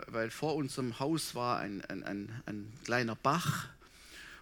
weil 0.09 0.31
vor 0.31 0.57
unserem 0.57 0.99
Haus 0.99 1.37
war 1.37 1.61
ein, 1.61 1.81
ein, 1.85 2.03
ein, 2.03 2.43
ein 2.47 2.73
kleiner 2.85 3.15
Bach 3.15 3.69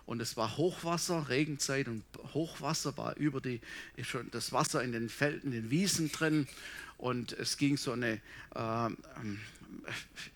und 0.08 0.22
es 0.22 0.38
war 0.38 0.56
Hochwasser, 0.56 1.28
Regenzeit 1.28 1.86
und 1.86 2.02
Hochwasser 2.32 2.96
war 2.96 3.14
über 3.16 3.42
die, 3.42 3.60
schon 4.02 4.30
das 4.30 4.52
Wasser 4.52 4.82
in 4.82 4.92
den 4.92 5.10
Felden, 5.10 5.52
in 5.52 5.52
den 5.52 5.70
Wiesen 5.70 6.10
drin 6.10 6.48
und 6.96 7.32
es 7.34 7.58
ging 7.58 7.76
so 7.76 7.92
eine, 7.92 8.14
äh, 8.54 8.90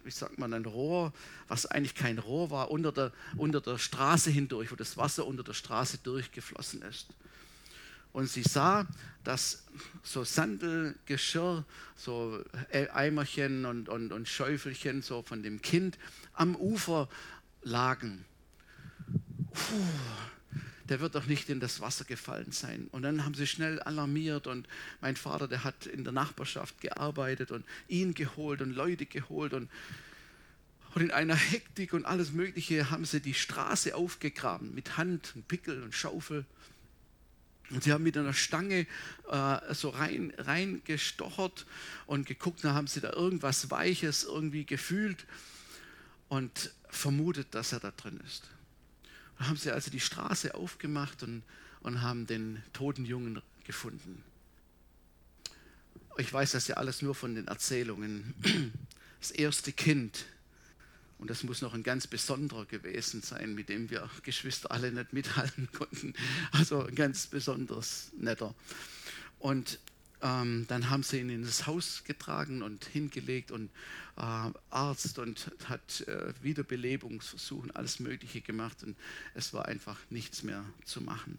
wie 0.05 0.11
sagt 0.11 0.39
man, 0.39 0.53
ein 0.53 0.67
Rohr, 0.67 1.15
was 1.49 1.65
eigentlich 1.65 1.95
kein 1.95 2.19
Rohr 2.19 2.51
war, 2.51 2.71
unter 2.71 2.93
der, 2.93 3.13
unter 3.39 3.63
der 3.63 3.79
Straße 3.79 4.31
hindurch, 4.31 4.71
wo 4.71 4.77
das 4.77 4.99
Wasser 4.99 5.27
unter 5.27 5.43
der 5.43 5.55
Straße 5.55 5.97
durchgeflossen 6.03 6.83
ist. 6.83 7.07
Und 8.13 8.29
sie 8.29 8.43
sah, 8.43 8.87
dass 9.25 9.65
so 10.03 10.23
Sandelgeschirr, 10.23 11.65
so 11.97 12.45
Eimerchen 12.93 13.65
und, 13.65 13.89
und, 13.89 14.13
und 14.13 14.29
Schäufelchen 14.29 15.01
so 15.01 15.23
von 15.23 15.43
dem 15.43 15.63
Kind 15.63 15.99
am 16.35 16.57
Ufer 16.57 17.09
lagen. 17.63 18.27
Der 20.89 21.01
wird 21.01 21.15
doch 21.15 21.27
nicht 21.27 21.49
in 21.49 21.61
das 21.61 21.81
Wasser 21.81 22.05
gefallen 22.05 22.53
sein. 22.53 22.89
Und 22.93 23.03
dann 23.03 23.25
haben 23.25 23.35
sie 23.35 23.47
schnell 23.47 23.81
alarmiert 23.81 24.47
und 24.47 24.69
mein 25.01 25.17
Vater, 25.17 25.49
der 25.49 25.65
hat 25.65 25.87
in 25.87 26.05
der 26.05 26.13
Nachbarschaft 26.13 26.81
gearbeitet 26.81 27.51
und 27.51 27.65
ihn 27.89 28.15
geholt 28.15 28.61
und 28.61 28.73
Leute 28.73 29.07
geholt 29.07 29.55
und, 29.55 29.71
und 30.95 31.03
in 31.03 31.11
einer 31.11 31.37
Hektik 31.37 31.93
und 31.93 32.05
alles 32.05 32.33
Mögliche 32.33 32.91
haben 32.91 33.05
sie 33.05 33.21
die 33.21 33.35
Straße 33.35 33.95
aufgegraben 33.95 34.75
mit 34.75 34.97
Hand 34.97 35.33
und 35.35 35.49
Pickel 35.49 35.83
und 35.83 35.95
Schaufel. 35.95 36.45
Und 37.71 37.85
sie 37.85 37.93
haben 37.93 38.03
mit 38.03 38.19
einer 38.19 38.35
Stange 38.35 38.87
äh, 39.31 39.75
so 39.75 39.89
rein, 39.91 40.33
reingestochert 40.37 41.65
und 42.07 42.27
geguckt, 42.27 42.63
da 42.65 42.75
haben 42.75 42.87
sie 42.87 43.01
da 43.01 43.13
irgendwas 43.13 43.71
Weiches 43.71 44.25
irgendwie 44.25 44.67
gefühlt 44.67 45.25
und 46.29 46.73
vermutet, 46.89 47.49
dass 47.55 47.73
er 47.73 47.81
da 47.81 47.91
drin 47.91 48.21
ist. 48.27 48.51
Haben 49.43 49.57
sie 49.57 49.73
also 49.73 49.91
die 49.91 50.01
Straße 50.01 50.55
aufgemacht 50.55 51.23
und, 51.23 51.43
und 51.81 52.03
haben 52.03 52.27
den 52.27 52.63
toten 52.73 53.05
Jungen 53.05 53.43
gefunden. 53.65 54.23
Ich 56.19 56.33
weiß 56.33 56.53
das 56.53 56.69
ja 56.69 56.77
alles 56.77 57.03
nur 57.03 57.15
von 57.15 57.35
den 57.35 57.49
Erzählungen. 57.49 58.35
Das 59.21 59.31
erste 59.31 59.73
Kind, 59.73 60.25
und 61.19 61.31
das 61.31 61.45
muss 61.45 61.63
noch 61.63 61.75
ein 61.75 61.85
ganz 61.85 62.09
besonderer 62.09 62.67
gewesen 62.67 63.23
sein, 63.23 63.55
mit 63.55 63.69
dem 63.69 63.89
wir 63.89 64.11
Geschwister 64.25 64.73
alle 64.73 64.91
nicht 64.91 65.13
mithalten 65.13 65.69
konnten. 65.71 66.15
Also 66.51 66.85
ein 66.85 66.95
ganz 66.97 67.29
besonders 67.29 68.11
netter. 68.19 68.53
Und 69.39 69.79
ähm, 70.23 70.67
dann 70.69 70.89
haben 70.89 71.03
sie 71.03 71.21
ihn 71.21 71.31
in 71.31 71.43
das 71.43 71.67
Haus 71.67 72.05
getragen 72.05 72.63
und 72.63 72.85
hingelegt 72.85 73.51
und 73.51 73.71
äh, 74.17 74.51
Arzt 74.71 75.19
und 75.19 75.51
hat 75.65 76.03
äh, 76.03 76.33
Wiederbelebungsversuche, 76.43 77.75
alles 77.75 77.99
Mögliche 77.99 78.41
gemacht 78.41 78.83
und 78.85 78.97
es 79.35 79.53
war 79.53 79.67
einfach 79.67 79.99
nichts 80.11 80.43
mehr 80.45 80.65
zu 80.85 81.01
machen. 81.01 81.39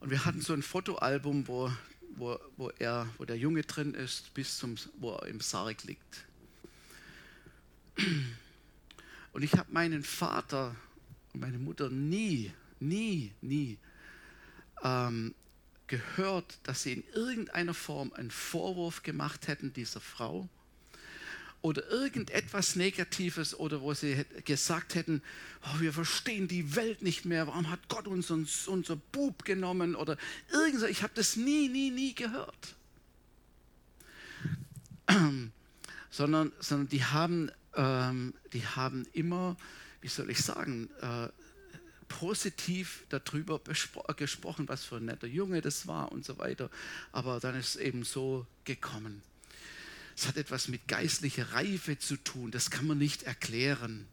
Und 0.00 0.10
wir 0.10 0.24
hatten 0.24 0.40
so 0.40 0.52
ein 0.54 0.62
Fotoalbum, 0.62 1.46
wo, 1.46 1.70
wo, 2.16 2.38
wo, 2.56 2.70
er, 2.70 3.08
wo 3.18 3.24
der 3.24 3.36
Junge 3.36 3.62
drin 3.62 3.94
ist, 3.94 4.34
bis 4.34 4.58
zum, 4.58 4.74
wo 4.98 5.12
er 5.12 5.26
im 5.26 5.40
Sarg 5.40 5.84
liegt. 5.84 6.24
Und 9.32 9.42
ich 9.42 9.52
habe 9.52 9.70
meinen 9.72 10.02
Vater 10.02 10.74
und 11.32 11.40
meine 11.40 11.58
Mutter 11.58 11.90
nie, 11.90 12.50
nie, 12.80 13.32
nie 13.40 13.78
ähm, 14.82 15.34
gehört, 15.90 16.58
dass 16.62 16.84
sie 16.84 16.94
in 16.94 17.04
irgendeiner 17.12 17.74
Form 17.74 18.12
einen 18.14 18.30
Vorwurf 18.30 19.02
gemacht 19.02 19.48
hätten 19.48 19.72
dieser 19.74 20.00
Frau 20.00 20.48
oder 21.62 21.86
irgendetwas 21.90 22.76
Negatives 22.76 23.54
oder 23.54 23.82
wo 23.82 23.92
sie 23.92 24.24
gesagt 24.46 24.94
hätten, 24.94 25.20
oh, 25.62 25.80
wir 25.80 25.92
verstehen 25.92 26.48
die 26.48 26.74
Welt 26.74 27.02
nicht 27.02 27.26
mehr, 27.26 27.46
warum 27.48 27.68
hat 27.68 27.88
Gott 27.88 28.06
uns 28.06 28.30
unser 28.30 28.96
Bub 28.96 29.44
genommen 29.44 29.94
oder 29.94 30.16
irgendwas. 30.50 30.88
Ich 30.88 31.02
habe 31.02 31.12
das 31.14 31.36
nie, 31.36 31.68
nie, 31.68 31.90
nie 31.90 32.14
gehört. 32.14 32.76
sondern, 36.10 36.52
sondern 36.60 36.88
die, 36.88 37.04
haben, 37.04 37.50
ähm, 37.74 38.32
die 38.52 38.64
haben 38.64 39.06
immer, 39.12 39.56
wie 40.00 40.08
soll 40.08 40.30
ich 40.30 40.42
sagen, 40.42 40.88
äh, 41.02 41.28
positiv 42.10 43.04
darüber 43.08 43.60
gesprochen, 44.16 44.68
was 44.68 44.84
für 44.84 44.96
ein 44.96 45.06
netter 45.06 45.28
Junge 45.28 45.62
das 45.62 45.86
war 45.86 46.12
und 46.12 46.24
so 46.24 46.36
weiter. 46.38 46.68
Aber 47.12 47.40
dann 47.40 47.54
ist 47.54 47.70
es 47.70 47.76
eben 47.76 48.04
so 48.04 48.46
gekommen. 48.64 49.22
Es 50.16 50.26
hat 50.26 50.36
etwas 50.36 50.68
mit 50.68 50.86
geistlicher 50.88 51.52
Reife 51.52 51.98
zu 51.98 52.16
tun, 52.16 52.50
das 52.50 52.70
kann 52.70 52.86
man 52.86 52.98
nicht 52.98 53.22
erklären. 53.22 54.06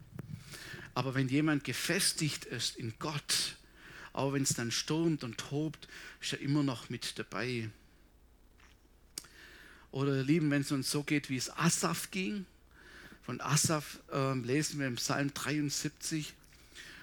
Aber 0.94 1.16
wenn 1.16 1.28
jemand 1.28 1.64
gefestigt 1.64 2.46
ist 2.46 2.78
in 2.78 2.94
Gott, 2.98 3.58
auch 4.14 4.32
wenn 4.34 4.44
es 4.44 4.54
dann 4.54 4.72
stürmt 4.72 5.24
und 5.24 5.38
tobt, 5.38 5.88
ist 6.22 6.34
er 6.34 6.40
immer 6.40 6.64
noch 6.64 6.90
mit 6.90 7.20
dabei. 7.20 7.70
Oder 9.92 10.24
lieben, 10.24 10.50
wenn 10.52 10.62
es 10.62 10.72
uns 10.72 10.90
so 10.90 11.04
geht, 11.04 11.30
wie 11.30 11.38
es 11.38 11.50
Asaf 11.50 12.12
ging. 12.12 12.46
Von 13.24 13.42
Asaf 13.42 14.00
äh, 14.12 14.34
lesen 14.36 14.80
wir 14.80 14.88
im 14.88 14.96
Psalm 14.96 15.34
73. 15.34 16.34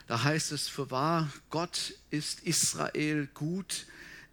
Da 0.07 0.23
heißt 0.23 0.53
es, 0.53 0.69
für 0.69 0.91
wahr, 0.91 1.31
Gott 1.51 1.95
ist 2.11 2.41
Israel 2.41 3.29
gut, 3.33 3.87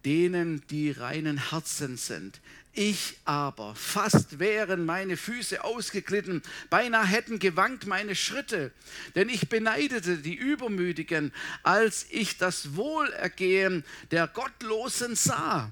denen, 0.04 0.62
die 0.68 0.90
reinen 0.90 1.50
Herzen 1.50 1.96
sind. 1.96 2.40
Ich 2.74 3.18
aber, 3.26 3.74
fast 3.74 4.38
wären 4.38 4.86
meine 4.86 5.18
Füße 5.18 5.62
ausgeglitten, 5.62 6.42
beinahe 6.70 7.06
hätten 7.06 7.38
gewankt 7.38 7.86
meine 7.86 8.14
Schritte, 8.14 8.72
denn 9.14 9.28
ich 9.28 9.50
beneidete 9.50 10.16
die 10.18 10.34
Übermütigen, 10.34 11.32
als 11.62 12.06
ich 12.08 12.38
das 12.38 12.74
Wohlergehen 12.74 13.84
der 14.10 14.26
Gottlosen 14.26 15.16
sah. 15.16 15.70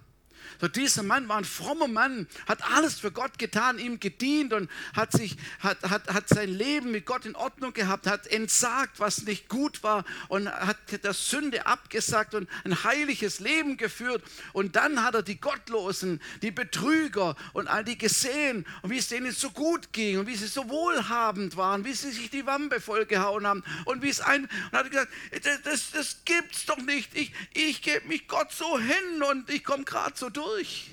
So 0.61 0.68
dieser 0.68 1.03
Mann 1.03 1.28
war 1.28 1.36
ein 1.36 1.44
frommer 1.44 1.88
Mann, 1.88 2.26
hat 2.46 2.62
alles 2.72 3.01
für 3.01 3.12
Gott 3.12 3.38
getan, 3.38 3.78
ihm 3.78 4.01
gedient 4.01 4.53
und 4.53 4.70
hat, 4.94 5.12
sich, 5.12 5.36
hat, 5.61 5.82
hat, 5.82 6.09
hat 6.12 6.28
sein 6.28 6.48
Leben 6.48 6.90
mit 6.90 7.07
Gott 7.07 7.26
in 7.26 7.34
Ordnung 7.34 7.72
gehabt, 7.72 8.07
hat 8.07 8.26
entsagt, 8.26 9.01
was 9.01 9.22
nicht 9.22 9.48
gut 9.48 9.82
war 9.82 10.05
und 10.28 10.48
hat 10.48 10.78
der 11.03 11.12
Sünde 11.12 11.66
abgesagt 11.66 12.34
und 12.34 12.48
ein 12.64 12.84
heiliges 12.84 13.40
Leben 13.40 13.76
geführt. 13.76 14.22
Und 14.53 14.76
dann 14.76 15.03
hat 15.03 15.14
er 15.14 15.22
die 15.22 15.40
Gottlosen, 15.40 16.20
die 16.42 16.51
Betrüger 16.51 17.36
und 17.53 17.68
all 17.68 17.84
die 17.84 17.98
gesehen 17.98 18.66
und 18.82 18.90
wie 18.90 18.98
es 18.98 19.09
denen 19.09 19.32
so 19.32 19.51
gut 19.51 19.92
ging 19.92 20.18
und 20.18 20.26
wie 20.26 20.36
sie 20.36 20.46
so 20.46 20.68
wohlhabend 20.68 21.57
waren, 21.57 21.84
wie 21.84 21.92
sie 21.92 22.11
sich 22.11 22.30
die 22.30 22.46
Wampe 22.46 22.80
vollgehauen 22.80 23.46
haben 23.46 23.64
und 23.84 24.03
wie 24.03 24.09
es 24.09 24.20
ein 24.20 24.44
und 24.44 24.78
hat 24.78 24.90
gesagt, 24.90 25.12
das, 25.42 25.62
das, 25.62 25.90
das 25.92 26.16
gibt's 26.24 26.66
doch 26.66 26.78
nicht. 26.78 27.14
Ich, 27.14 27.32
ich 27.55 27.82
gebe 27.82 28.07
mich 28.09 28.28
Gott 28.28 28.53
so 28.53 28.78
hin 28.78 29.22
und 29.30 29.51
ich 29.51 29.64
komme 29.64 29.84
gerade 29.84 30.12
so 30.16 30.28
durch 30.28 30.39
durch. 30.41 30.91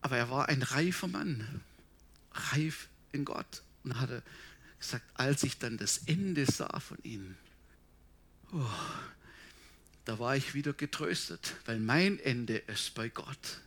Aber 0.00 0.16
er 0.16 0.30
war 0.30 0.48
ein 0.48 0.62
reifer 0.62 1.08
Mann, 1.08 1.62
reif 2.32 2.88
in 3.12 3.24
Gott. 3.24 3.62
Und 3.84 3.98
hatte 4.00 4.22
gesagt, 4.78 5.04
als 5.14 5.42
ich 5.42 5.58
dann 5.58 5.76
das 5.76 5.98
Ende 6.06 6.46
sah 6.46 6.80
von 6.80 6.98
ihm, 7.02 7.36
oh, 8.52 8.64
da 10.04 10.18
war 10.18 10.36
ich 10.36 10.54
wieder 10.54 10.72
getröstet, 10.72 11.54
weil 11.66 11.78
mein 11.78 12.18
Ende 12.18 12.56
ist 12.56 12.94
bei 12.94 13.08
Gott. 13.08 13.60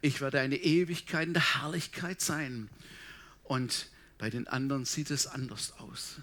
Ich 0.00 0.20
werde 0.20 0.40
eine 0.40 0.56
Ewigkeit 0.56 1.28
in 1.28 1.34
der 1.34 1.60
Herrlichkeit 1.60 2.20
sein. 2.20 2.68
Und 3.44 3.88
bei 4.18 4.30
den 4.30 4.48
anderen 4.48 4.84
sieht 4.84 5.10
es 5.10 5.26
anders 5.26 5.72
aus. 5.78 6.16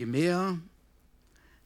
Je 0.00 0.06
mehr, 0.06 0.58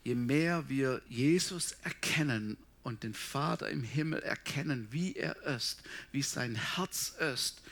je 0.02 0.16
mehr 0.16 0.68
wir 0.68 1.00
Jesus 1.08 1.76
erkennen 1.84 2.56
und 2.82 3.04
den 3.04 3.14
Vater 3.14 3.68
im 3.68 3.84
Himmel 3.84 4.24
erkennen, 4.24 4.88
wie 4.90 5.14
er 5.14 5.36
ist, 5.46 5.84
wie 6.10 6.22
sein 6.22 6.56
Herz 6.56 7.14
ist, 7.32 7.62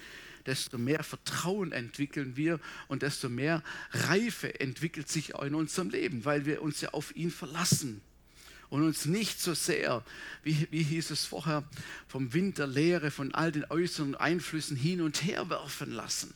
desto 0.47 0.79
mehr 0.79 1.03
Vertrauen 1.03 1.73
entwickeln 1.73 2.37
wir 2.37 2.61
und 2.87 3.03
desto 3.03 3.29
mehr 3.29 3.65
Reife 3.91 4.61
entwickelt 4.61 5.09
sich 5.09 5.35
auch 5.35 5.43
in 5.43 5.57
unserem 5.57 5.91
Leben, 5.91 6.25
weil 6.25 6.47
wir 6.47 6.63
uns 6.63 6.81
ja 6.81 6.91
auf 6.91 7.17
ihn 7.17 7.33
verlassen. 7.33 8.01
und 8.71 8.85
uns 8.85 9.05
nicht 9.05 9.41
so 9.41 9.55
sehr, 9.55 10.05
wie, 10.45 10.69
wie 10.71 10.85
hieß 10.85 11.11
es 11.11 11.25
vorher, 11.25 11.65
vom 12.07 12.35
Wind 12.35 12.59
der 12.59 12.69
Lehre, 12.69 13.11
von 13.11 13.35
all 13.35 13.51
den 13.51 13.65
äußeren 13.65 14.15
Einflüssen 14.15 14.77
hin 14.77 15.01
und 15.01 15.25
her 15.25 15.51
werfen 15.51 15.91
lassen. 15.91 16.33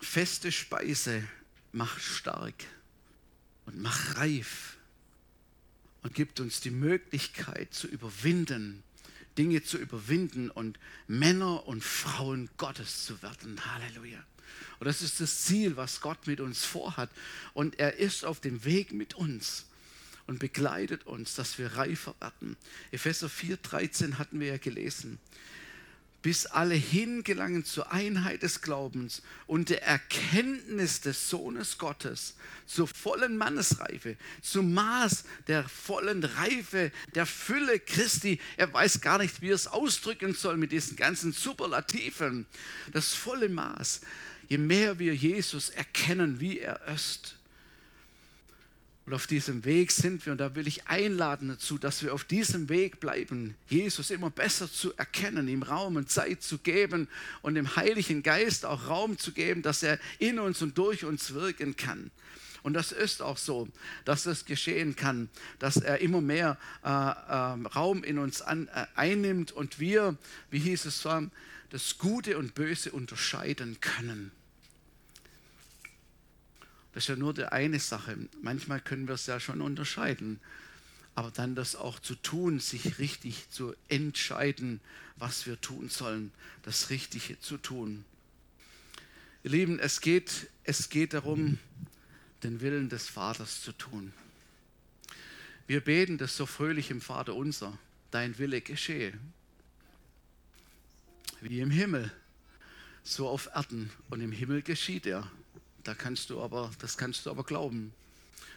Feste 0.00 0.52
Speise 0.52 1.26
macht 1.72 2.00
stark 2.00 2.64
und 3.66 3.80
macht 3.80 4.16
reif 4.16 4.76
und 6.02 6.14
gibt 6.14 6.40
uns 6.40 6.60
die 6.60 6.70
Möglichkeit 6.70 7.74
zu 7.74 7.88
überwinden, 7.88 8.82
Dinge 9.36 9.62
zu 9.62 9.78
überwinden 9.78 10.50
und 10.50 10.78
Männer 11.06 11.66
und 11.66 11.84
Frauen 11.84 12.48
Gottes 12.56 13.04
zu 13.04 13.20
werden. 13.22 13.60
Halleluja. 13.74 14.24
Und 14.80 14.86
das 14.86 15.02
ist 15.02 15.20
das 15.20 15.42
Ziel, 15.42 15.76
was 15.76 16.00
Gott 16.00 16.26
mit 16.26 16.40
uns 16.40 16.64
vorhat. 16.64 17.10
Und 17.52 17.78
er 17.78 17.96
ist 17.96 18.24
auf 18.24 18.40
dem 18.40 18.64
Weg 18.64 18.92
mit 18.92 19.14
uns 19.14 19.66
und 20.26 20.38
begleitet 20.38 21.06
uns, 21.06 21.34
dass 21.34 21.58
wir 21.58 21.74
reifer 21.74 22.14
werden. 22.20 22.56
Epheser 22.90 23.28
4,13 23.28 24.14
hatten 24.14 24.40
wir 24.40 24.48
ja 24.48 24.58
gelesen 24.58 25.18
bis 26.22 26.46
alle 26.46 26.74
hingelangen 26.74 27.64
zur 27.64 27.92
Einheit 27.92 28.42
des 28.42 28.60
Glaubens 28.60 29.22
und 29.46 29.70
der 29.70 29.84
Erkenntnis 29.84 31.00
des 31.00 31.30
Sohnes 31.30 31.78
Gottes, 31.78 32.34
zur 32.66 32.88
vollen 32.88 33.36
Mannesreife, 33.36 34.16
zum 34.42 34.74
Maß 34.74 35.24
der 35.46 35.68
vollen 35.68 36.24
Reife, 36.24 36.90
der 37.14 37.24
Fülle 37.24 37.78
Christi. 37.78 38.40
Er 38.56 38.72
weiß 38.72 39.00
gar 39.00 39.18
nicht, 39.18 39.40
wie 39.40 39.50
er 39.50 39.54
es 39.54 39.68
ausdrücken 39.68 40.34
soll 40.34 40.56
mit 40.56 40.72
diesen 40.72 40.96
ganzen 40.96 41.32
Superlativen. 41.32 42.46
Das 42.92 43.14
volle 43.14 43.48
Maß. 43.48 44.00
Je 44.48 44.58
mehr 44.58 44.98
wir 44.98 45.14
Jesus 45.14 45.70
erkennen, 45.70 46.40
wie 46.40 46.58
er 46.58 46.80
ist, 46.88 47.37
und 49.08 49.14
auf 49.14 49.26
diesem 49.26 49.64
Weg 49.64 49.90
sind 49.90 50.26
wir, 50.26 50.32
und 50.32 50.38
da 50.38 50.54
will 50.54 50.68
ich 50.68 50.86
einladen 50.86 51.48
dazu, 51.48 51.78
dass 51.78 52.02
wir 52.02 52.12
auf 52.12 52.24
diesem 52.24 52.68
Weg 52.68 53.00
bleiben, 53.00 53.54
Jesus 53.66 54.10
immer 54.10 54.28
besser 54.28 54.70
zu 54.70 54.94
erkennen, 54.98 55.48
ihm 55.48 55.62
Raum 55.62 55.96
und 55.96 56.10
Zeit 56.10 56.42
zu 56.42 56.58
geben 56.58 57.08
und 57.40 57.54
dem 57.54 57.74
Heiligen 57.74 58.22
Geist 58.22 58.66
auch 58.66 58.86
Raum 58.86 59.16
zu 59.16 59.32
geben, 59.32 59.62
dass 59.62 59.82
er 59.82 59.98
in 60.18 60.38
uns 60.38 60.60
und 60.60 60.76
durch 60.76 61.06
uns 61.06 61.32
wirken 61.32 61.74
kann. 61.74 62.10
Und 62.62 62.74
das 62.74 62.92
ist 62.92 63.22
auch 63.22 63.38
so, 63.38 63.66
dass 64.04 64.24
das 64.24 64.44
geschehen 64.44 64.94
kann, 64.94 65.30
dass 65.58 65.78
er 65.78 66.02
immer 66.02 66.20
mehr 66.20 66.58
äh, 66.84 66.88
äh, 66.90 67.66
Raum 67.74 68.04
in 68.04 68.18
uns 68.18 68.42
an, 68.42 68.68
äh, 68.68 68.84
einnimmt 68.94 69.52
und 69.52 69.80
wir, 69.80 70.18
wie 70.50 70.58
hieß 70.58 70.84
es 70.84 71.08
das 71.70 71.96
Gute 71.96 72.36
und 72.36 72.54
Böse 72.54 72.92
unterscheiden 72.92 73.78
können. 73.80 74.32
Das 76.98 77.04
ist 77.04 77.10
ja 77.10 77.14
nur 77.14 77.32
die 77.32 77.44
eine 77.44 77.78
Sache. 77.78 78.18
Manchmal 78.42 78.80
können 78.80 79.06
wir 79.06 79.14
es 79.14 79.26
ja 79.26 79.38
schon 79.38 79.60
unterscheiden. 79.60 80.40
Aber 81.14 81.30
dann 81.30 81.54
das 81.54 81.76
auch 81.76 82.00
zu 82.00 82.16
tun, 82.16 82.58
sich 82.58 82.98
richtig 82.98 83.48
zu 83.50 83.72
entscheiden, 83.86 84.80
was 85.14 85.46
wir 85.46 85.60
tun 85.60 85.90
sollen, 85.90 86.32
das 86.64 86.90
Richtige 86.90 87.38
zu 87.38 87.56
tun. 87.56 88.04
Ihr 89.44 89.52
Lieben, 89.52 89.78
es 89.78 90.00
geht, 90.00 90.48
es 90.64 90.88
geht 90.88 91.14
darum, 91.14 91.60
den 92.42 92.60
Willen 92.60 92.88
des 92.88 93.08
Vaters 93.08 93.62
zu 93.62 93.70
tun. 93.70 94.12
Wir 95.68 95.80
beten 95.80 96.18
das 96.18 96.36
so 96.36 96.46
fröhlich 96.46 96.90
im 96.90 97.00
Vater 97.00 97.36
unser, 97.36 97.78
dein 98.10 98.38
Wille 98.38 98.60
geschehe. 98.60 99.12
Wie 101.42 101.60
im 101.60 101.70
Himmel, 101.70 102.10
so 103.04 103.28
auf 103.28 103.48
Erden 103.54 103.88
und 104.10 104.20
im 104.20 104.32
Himmel 104.32 104.62
geschieht 104.62 105.06
er. 105.06 105.30
Da 105.84 105.94
kannst 105.94 106.30
du 106.30 106.40
aber, 106.40 106.70
das 106.80 106.96
kannst 106.98 107.26
du 107.26 107.30
aber 107.30 107.44
glauben. 107.44 107.92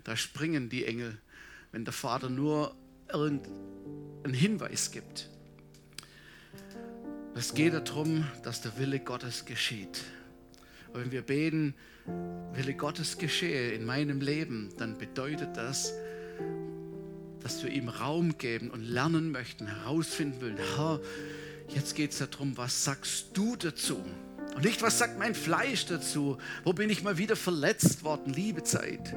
Da 0.03 0.15
springen 0.15 0.69
die 0.69 0.86
Engel, 0.86 1.17
wenn 1.72 1.86
der 1.86 1.93
Vater 1.93 2.30
nur 2.30 2.76
irgendeinen 3.11 4.34
Hinweis 4.34 4.91
gibt. 4.91 5.30
Es 7.36 7.53
geht 7.53 7.74
darum, 7.74 8.26
dass 8.43 8.61
der 8.61 8.78
Wille 8.78 8.99
Gottes 8.99 9.45
geschieht. 9.45 10.03
Und 10.93 11.01
wenn 11.01 11.11
wir 11.11 11.22
beten, 11.22 11.74
Wille 12.53 12.74
Gottes 12.74 13.17
geschehe 13.17 13.72
in 13.72 13.86
meinem 13.86 14.19
Leben, 14.19 14.69
dann 14.78 14.97
bedeutet 14.97 15.55
das, 15.55 15.93
dass 17.41 17.63
wir 17.63 17.72
ihm 17.72 17.89
Raum 17.89 18.38
geben 18.38 18.69
und 18.69 18.84
lernen 18.84 19.32
möchten, 19.32 19.67
herausfinden 19.67 20.41
wollen, 20.41 20.57
Herr, 20.76 20.99
jetzt 21.69 21.95
geht 21.95 22.11
es 22.11 22.17
darum, 22.17 22.57
was 22.57 22.84
sagst 22.84 23.30
du 23.34 23.55
dazu? 23.55 24.03
Und 24.56 24.66
nicht, 24.66 24.82
was 24.82 24.97
sagt 24.99 25.18
mein 25.18 25.34
Fleisch 25.34 25.86
dazu? 25.86 26.38
Wo 26.64 26.74
bin 26.74 26.89
ich 26.89 27.04
mal 27.04 27.18
wieder 27.18 27.36
verletzt 27.36 28.04
worden, 28.04 28.34
liebe 28.34 28.64
Zeit? 28.64 29.14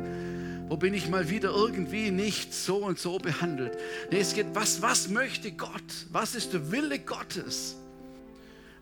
Wo 0.69 0.77
bin 0.77 0.95
ich 0.95 1.09
mal 1.09 1.29
wieder 1.29 1.51
irgendwie 1.51 2.11
nicht 2.11 2.55
so 2.55 2.77
und 2.77 2.99
so 2.99 3.19
behandelt? 3.19 3.77
Nee, 4.11 4.21
es 4.21 4.35
geht, 4.35 4.47
was, 4.55 4.81
was 4.81 5.09
möchte 5.09 5.53
Gott? 5.53 5.83
Was 6.11 6.35
ist 6.35 6.53
der 6.53 6.71
Wille 6.71 6.99
Gottes? 6.99 7.77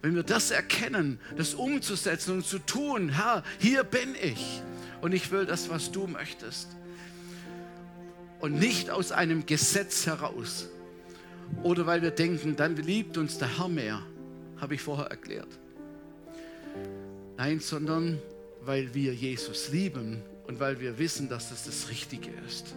Wenn 0.03 0.15
wir 0.15 0.25
das 0.25 0.51
erkennen, 0.51 1.21
das 1.37 1.55
umzusetzen 1.55 2.33
und 2.33 2.47
zu 2.47 2.59
tun, 2.59 3.11
Herr, 3.11 3.45
hier 3.59 3.85
bin 3.85 4.15
ich 4.21 4.63
und 5.01 5.13
ich 5.13 5.31
will 5.31 5.47
das, 5.47 5.71
was 5.71 5.91
du 5.93 6.07
möchtest. 6.07 6.69
Und 8.41 8.59
nicht 8.59 8.91
aus 8.91 9.13
einem 9.13 9.47
Gesetz 9.47 10.07
heraus. 10.07 10.69
Oder 11.63 11.87
weil 11.87 12.03
wir 12.03 12.11
denken, 12.11 12.57
dann 12.57 12.77
liebt 12.77 13.17
uns 13.17 13.39
der 13.39 13.59
Herr 13.59 13.69
mehr, 13.69 14.03
habe 14.61 14.75
ich 14.75 14.83
vorher 14.83 15.07
erklärt. 15.07 15.62
Nein, 17.45 17.59
sondern 17.59 18.23
weil 18.61 18.95
wir 18.95 19.13
Jesus 19.13 19.71
lieben 19.71 20.23
und 20.47 20.61
weil 20.61 20.79
wir 20.79 20.97
wissen, 20.99 21.29
dass 21.29 21.49
das 21.49 21.65
das 21.65 21.91
Richtige 21.91 22.31
ist. 22.47 22.77